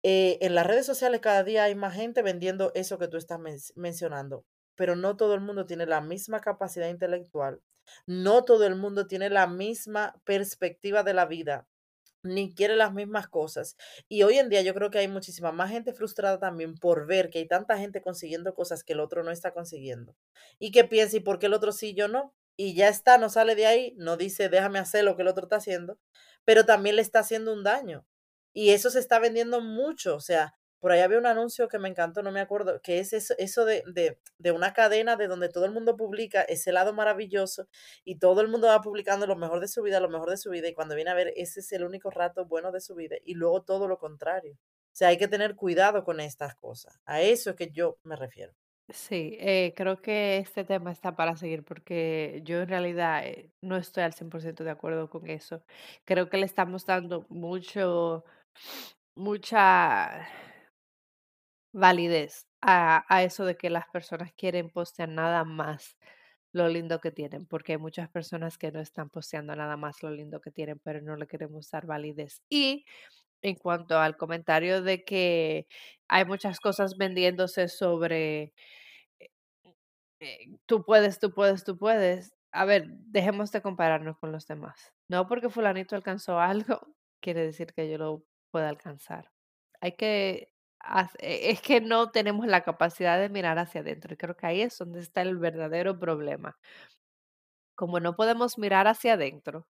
eh, 0.03 0.39
en 0.43 0.55
las 0.55 0.67
redes 0.67 0.87
sociales 0.87 1.21
cada 1.21 1.45
día 1.45 1.65
hay 1.65 1.75
más 1.75 1.95
gente 1.95 2.23
vendiendo 2.23 2.73
eso 2.75 2.99
que 2.99 3.09
tú 3.09 3.17
estás 3.17 3.39
men- 3.41 3.59
mencionando, 3.77 4.45
pero 4.77 4.97
no 4.97 5.17
todo 5.17 5.35
el 5.35 5.41
mundo 5.41 5.67
tiene 5.67 5.87
la 5.87 6.01
misma 6.01 6.41
capacidad 6.41 6.89
intelectual, 6.89 7.63
no 8.07 8.45
todo 8.45 8.67
el 8.67 8.77
mundo 8.77 9.07
tiene 9.07 9.31
la 9.31 9.47
misma 9.47 10.15
perspectiva 10.25 11.03
de 11.03 11.15
la 11.15 11.27
vida, 11.27 11.67
ni 12.25 12.55
quiere 12.55 12.77
las 12.77 12.93
mismas 12.93 13.29
cosas. 13.29 13.77
Y 14.09 14.23
hoy 14.23 14.39
en 14.39 14.49
día 14.49 14.63
yo 14.63 14.75
creo 14.75 14.91
que 14.91 14.99
hay 14.99 15.09
muchísima 15.09 15.53
más 15.53 15.71
gente 15.71 15.93
frustrada 15.93 16.39
también 16.41 16.77
por 16.77 17.07
ver 17.07 17.31
que 17.31 17.39
hay 17.39 17.47
tanta 17.47 17.79
gente 17.79 18.03
consiguiendo 18.03 18.55
cosas 18.55 18.83
que 18.83 18.95
el 18.95 19.01
otro 19.01 19.23
no 19.23 19.31
está 19.31 19.53
consiguiendo. 19.53 20.17
Y 20.59 20.73
que 20.73 20.85
piensa, 20.85 21.19
¿y 21.19 21.21
por 21.21 21.39
qué 21.39 21.47
el 21.47 21.55
otro 21.55 21.71
sí, 21.73 21.95
yo 21.95 22.09
no? 22.09 22.35
Y 22.57 22.75
ya 22.75 22.89
está, 22.89 23.19
no 23.19 23.29
sale 23.29 23.55
de 23.55 23.67
ahí, 23.67 23.95
no 23.97 24.17
dice, 24.17 24.49
déjame 24.49 24.79
hacer 24.79 25.05
lo 25.05 25.17
que 25.17 25.23
el 25.23 25.29
otro 25.29 25.45
está 25.45 25.57
haciendo, 25.57 25.99
pero 26.45 26.65
también 26.65 26.97
le 26.97 27.03
está 27.03 27.21
haciendo 27.21 27.53
un 27.53 27.65
daño. 27.65 28.07
Y 28.53 28.71
eso 28.71 28.91
se 28.91 29.01
está 29.01 29.19
vendiendo 29.19 29.61
mucho. 29.61 30.17
O 30.17 30.21
sea, 30.21 30.55
por 30.85 30.93
ahí 30.93 31.01
había 31.01 31.17
un 31.17 31.25
anuncio 31.25 31.67
que 31.67 31.79
me 31.79 31.89
encantó, 31.89 32.23
no 32.23 32.31
me 32.31 32.43
acuerdo, 32.43 32.83
que 32.83 32.99
es 32.99 33.15
eso, 33.15 33.33
eso 33.39 33.65
de, 33.65 33.83
de, 33.87 34.19
de 34.37 34.53
una 34.53 34.75
cadena 34.75 35.17
de 35.17 35.29
donde 35.29 35.49
todo 35.49 35.65
el 35.65 35.73
mundo 35.73 35.97
publica 35.97 36.43
ese 36.43 36.73
lado 36.73 36.93
maravilloso 36.93 37.69
y 38.05 38.19
todo 38.19 38.43
el 38.43 38.49
mundo 38.49 38.67
va 38.67 38.83
publicando 38.83 39.27
lo 39.27 39.35
mejor 39.35 39.61
de 39.61 39.69
su 39.69 39.81
vida, 39.81 39.99
lo 39.99 40.11
mejor 40.11 40.29
de 40.29 40.37
su 40.37 40.51
vida, 40.51 40.69
y 40.69 40.75
cuando 40.75 40.95
viene 40.95 41.11
a 41.11 41.15
ver, 41.15 41.33
ese 41.37 41.61
es 41.61 41.73
el 41.73 41.85
único 41.85 42.11
rato 42.11 42.45
bueno 42.45 42.71
de 42.71 42.83
su 42.83 42.95
vida, 42.95 43.17
y 43.25 43.33
luego 43.33 43.63
todo 43.63 43.89
lo 43.89 43.97
contrario. 43.97 44.53
O 44.53 44.97
sea, 44.97 45.09
hay 45.09 45.17
que 45.17 45.27
tener 45.27 45.57
cuidado 45.57 46.05
con 46.05 46.21
estas 46.21 46.55
cosas. 46.55 47.01
A 47.07 47.23
eso 47.23 47.49
es 47.49 47.57
que 47.57 47.71
yo 47.71 47.97
me 48.03 48.15
refiero. 48.15 48.53
Sí, 48.91 49.39
eh, 49.41 49.73
creo 49.75 50.03
que 50.03 50.37
este 50.37 50.65
tema 50.65 50.93
está 50.93 51.17
para 51.17 51.35
seguir 51.37 51.65
porque 51.65 52.43
yo 52.45 52.61
en 52.61 52.69
realidad 52.69 53.27
eh, 53.27 53.51
no 53.63 53.79
estoy 53.79 54.03
al 54.03 54.13
100% 54.13 54.65
de 54.65 54.71
acuerdo 54.71 55.09
con 55.09 55.27
eso. 55.31 55.65
Creo 56.05 56.29
que 56.29 56.37
le 56.37 56.45
estamos 56.45 56.85
dando 56.85 57.25
mucho, 57.31 58.25
mucha 59.15 60.29
validez 61.75 62.47
a, 62.63 63.05
a 63.15 63.23
eso 63.23 63.45
de 63.45 63.57
que 63.57 63.71
las 63.71 63.87
personas 63.89 64.33
quieren 64.35 64.71
postear 64.71 65.09
nada 65.11 65.45
más 65.45 65.99
lo 66.53 66.69
lindo 66.69 67.01
que 67.01 67.11
tienen, 67.11 67.47
porque 67.47 67.73
hay 67.73 67.79
muchas 67.79 68.09
personas 68.09 68.59
que 68.59 68.73
no 68.73 68.81
están 68.81 69.11
posteando 69.11 69.57
nada 69.57 69.77
más 69.77 70.03
lo 70.03 70.11
lindo 70.11 70.41
que 70.41 70.53
tienen, 70.53 70.79
pero 70.81 71.03
no 71.03 71.17
le 71.17 71.27
queremos 71.27 71.71
dar 71.71 71.87
validez. 71.87 72.43
Y 72.49 72.87
en 73.43 73.57
cuanto 73.57 73.99
al 73.99 74.17
comentario 74.17 74.83
de 74.83 75.05
que 75.05 75.67
hay 76.09 76.25
muchas 76.25 76.61
cosas 76.61 76.97
vendiéndose 76.97 77.69
sobre 77.69 78.55
eh, 80.21 80.49
tú 80.67 80.85
puedes, 80.85 81.19
tú 81.19 81.33
puedes, 81.33 81.65
tú 81.65 81.77
puedes. 81.79 82.35
A 82.53 82.65
ver, 82.65 82.87
dejemos 82.89 83.53
de 83.53 83.63
compararnos 83.63 84.19
con 84.19 84.33
los 84.33 84.47
demás. 84.47 84.93
No 85.09 85.27
porque 85.29 85.51
fulanito 85.51 85.97
alcanzó 85.97 86.39
algo, 86.41 86.81
quiere 87.21 87.43
decir 87.43 87.73
que 87.75 87.91
yo 87.91 87.99
lo 87.99 88.25
pueda 88.51 88.69
alcanzar. 88.69 89.31
Hay 89.81 89.93
que, 89.93 90.53
es 91.19 91.61
que 91.63 91.81
no 91.81 92.11
tenemos 92.11 92.47
la 92.47 92.63
capacidad 92.63 93.19
de 93.19 93.29
mirar 93.29 93.59
hacia 93.59 93.81
adentro 93.83 94.15
y 94.15 94.17
creo 94.17 94.37
que 94.37 94.47
ahí 94.47 94.63
es 94.63 94.79
donde 94.79 95.01
está 95.01 95.23
el 95.23 95.37
verdadero 95.39 95.99
problema. 95.99 96.57
Como 97.77 97.99
no 98.01 98.15
podemos 98.17 98.59
mirar 98.59 98.87
hacia 98.87 99.15
adentro, 99.15 99.67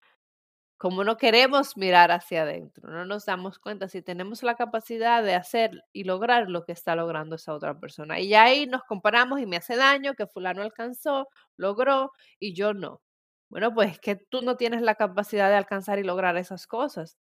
como 0.79 1.05
no 1.05 1.17
queremos 1.19 1.77
mirar 1.77 2.13
hacia 2.13 2.43
adentro, 2.43 2.91
no 2.91 3.05
nos 3.07 3.27
damos 3.27 3.59
cuenta 3.59 3.89
si 3.89 4.03
tenemos 4.03 4.43
la 4.45 4.57
capacidad 4.57 5.23
de 5.25 5.35
hacer 5.35 5.85
y 5.93 6.05
lograr 6.05 6.51
lo 6.51 6.65
que 6.65 6.73
está 6.73 6.97
logrando 6.97 7.37
esa 7.37 7.55
otra 7.55 7.79
persona. 7.81 8.21
Y 8.21 8.35
ahí 8.35 8.67
nos 8.67 8.85
comparamos 8.85 9.41
y 9.41 9.47
me 9.47 9.57
hace 9.59 9.77
daño 9.77 10.15
que 10.15 10.27
fulano 10.29 10.63
alcanzó, 10.63 11.29
logró 11.57 12.13
y 12.41 12.55
yo 12.55 12.75
no. 12.75 13.03
Bueno, 13.51 13.75
pues 13.75 13.93
es 13.93 14.01
que 14.01 14.17
tú 14.17 14.43
no 14.43 14.57
tienes 14.57 14.83
la 14.83 14.95
capacidad 14.97 15.51
de 15.51 15.57
alcanzar 15.57 15.99
y 15.99 16.05
lograr 16.05 16.37
esas 16.37 16.67
cosas. 16.67 17.19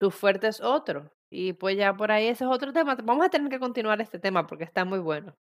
Tu 0.00 0.10
fuerte 0.10 0.48
es 0.48 0.60
otro. 0.60 1.12
Y 1.30 1.52
pues 1.54 1.76
ya 1.76 1.94
por 1.94 2.10
ahí 2.12 2.26
ese 2.26 2.44
es 2.44 2.50
otro 2.50 2.72
tema. 2.72 2.96
Vamos 3.02 3.24
a 3.26 3.30
tener 3.30 3.48
que 3.48 3.60
continuar 3.60 4.00
este 4.00 4.18
tema 4.18 4.46
porque 4.46 4.64
está 4.64 4.84
muy 4.84 4.98
bueno. 4.98 5.36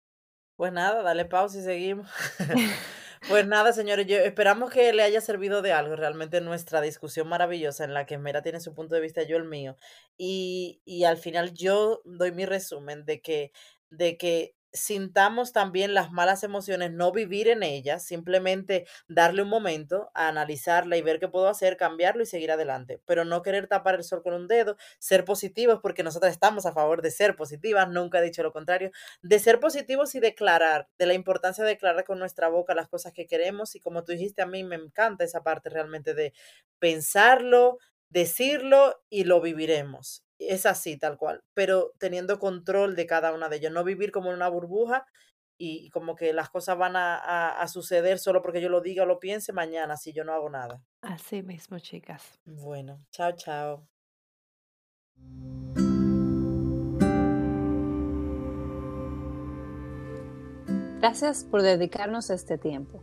Pues 0.57 0.73
nada, 0.73 1.03
dale 1.03 1.25
pausa 1.25 1.59
y 1.59 1.63
seguimos. 1.63 2.11
Pues 3.27 3.47
nada, 3.47 3.73
señores, 3.73 4.07
yo 4.07 4.17
esperamos 4.19 4.71
que 4.71 4.93
le 4.93 5.03
haya 5.03 5.21
servido 5.21 5.61
de 5.61 5.73
algo 5.73 5.97
realmente 5.97 6.41
nuestra 6.41 6.81
discusión 6.81 7.29
maravillosa 7.29 7.85
en 7.85 7.93
la 7.93 8.07
que 8.07 8.17
Mera 8.17 8.43
tiene 8.43 8.61
su 8.61 8.75
punto 8.75 8.95
de 8.95 9.01
vista, 9.01 9.23
yo 9.25 9.37
el 9.37 9.45
mío. 9.45 9.77
Y, 10.17 10.81
y 10.85 11.05
al 11.05 11.17
final 11.17 11.53
yo 11.53 12.01
doy 12.05 12.33
mi 12.33 12.47
resumen 12.47 13.05
de 13.05 13.21
que, 13.21 13.53
de 13.91 14.17
que 14.17 14.55
sintamos 14.73 15.53
también 15.53 15.95
las 15.95 16.13
malas 16.13 16.43
emociones, 16.45 16.93
no 16.93 17.13
vivir 17.13 17.49
en 17.49 17.63
ellas, 17.63 18.05
simplemente 18.05 18.87
darle 19.09 19.43
un 19.43 19.49
momento 19.49 20.11
a 20.15 20.29
analizarla 20.29 20.97
y 20.97 21.03
ver 21.03 21.19
qué 21.19 21.29
puedo 21.29 21.49
hacer, 21.49 21.77
cambiarlo 21.77 22.23
y 22.23 22.27
seguir 22.27 22.51
adelante, 22.53 23.01
pero 23.07 23.25
no 23.25 23.43
querer 23.43 23.67
tapar 23.67 23.95
el 23.95 24.05
sol 24.05 24.23
con 24.23 24.35
un 24.35 24.49
dedo, 24.49 24.77
ser 24.99 25.25
positivos, 25.25 25.81
porque 25.83 26.03
nosotros 26.03 26.31
estamos 26.33 26.67
a 26.67 26.73
favor 26.73 27.03
de 27.03 27.11
ser 27.11 27.37
positivas, 27.37 27.89
nunca 27.89 28.19
he 28.19 28.23
dicho 28.23 28.43
lo 28.43 28.53
contrario, 28.53 28.91
de 29.23 29.39
ser 29.39 29.61
positivos 29.61 30.15
y 30.15 30.21
declarar, 30.21 30.89
de 30.99 31.07
la 31.07 31.15
importancia 31.15 31.65
de 31.65 31.71
declarar 31.71 32.05
con 32.05 32.19
nuestra 32.19 32.49
boca 32.49 32.75
las 32.75 32.89
cosas 32.89 33.13
que 33.13 33.27
queremos 33.27 33.75
y 33.75 33.81
como 33.81 34.05
tú 34.05 34.13
dijiste, 34.13 34.43
a 34.43 34.47
mí 34.47 34.65
me 34.65 34.77
encanta 34.77 35.25
esa 35.25 35.43
parte 35.43 35.71
realmente 35.71 36.15
de 36.15 36.33
pensarlo, 36.79 37.79
decirlo 38.11 39.03
y 39.11 39.25
lo 39.25 39.41
viviremos 39.41 40.28
es 40.39 40.67
así, 40.67 40.97
tal 40.97 41.17
cual, 41.19 41.43
pero 41.55 41.93
teniendo 41.99 42.39
control 42.39 42.97
de 42.97 43.07
cada 43.07 43.33
una 43.33 43.49
de 43.49 43.57
ellas, 43.57 43.73
no 43.73 43.85
vivir 43.85 44.13
como 44.13 44.31
en 44.31 44.37
una 44.37 44.49
burbuja 44.49 45.07
y 45.59 45.91
como 45.91 46.15
que 46.15 46.33
las 46.33 46.49
cosas 46.49 46.79
van 46.79 46.95
a, 46.97 47.67
suceder 47.67 48.19
solo 48.19 48.43
porque 48.43 48.61
yo 48.61 48.69
lo 48.69 48.81
diga 48.81 49.03
o 49.03 49.07
lo 49.07 49.19
piense 49.19 49.53
mañana 49.53 49.97
si 49.97 50.13
yo 50.13 50.25
no 50.25 50.33
hago 50.33 50.49
nada. 50.49 50.81
Así 51.03 51.43
mismo, 51.43 51.79
chicas. 51.81 52.39
Bueno, 52.45 53.05
chao, 53.11 53.33
chao. 53.33 53.87
Gracias 61.01 61.45
por 61.45 61.63
dedicarnos 61.63 62.31
este 62.31 62.59
tiempo. 62.59 63.03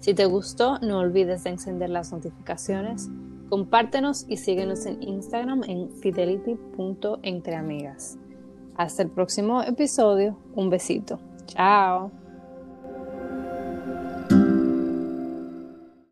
Si 0.00 0.14
te 0.14 0.26
gustó, 0.26 0.78
no 0.80 1.00
olvides 1.00 1.44
de 1.44 1.50
encender 1.50 1.90
las 1.90 2.12
notificaciones 2.12 3.08
Compártenos 3.48 4.24
y 4.28 4.38
síguenos 4.38 4.86
en 4.86 5.02
Instagram 5.02 5.62
en 5.64 5.90
fidelity.entreamigas. 5.90 8.18
Hasta 8.76 9.02
el 9.02 9.10
próximo 9.10 9.62
episodio. 9.62 10.38
Un 10.54 10.70
besito. 10.70 11.18
Chao. 11.46 12.12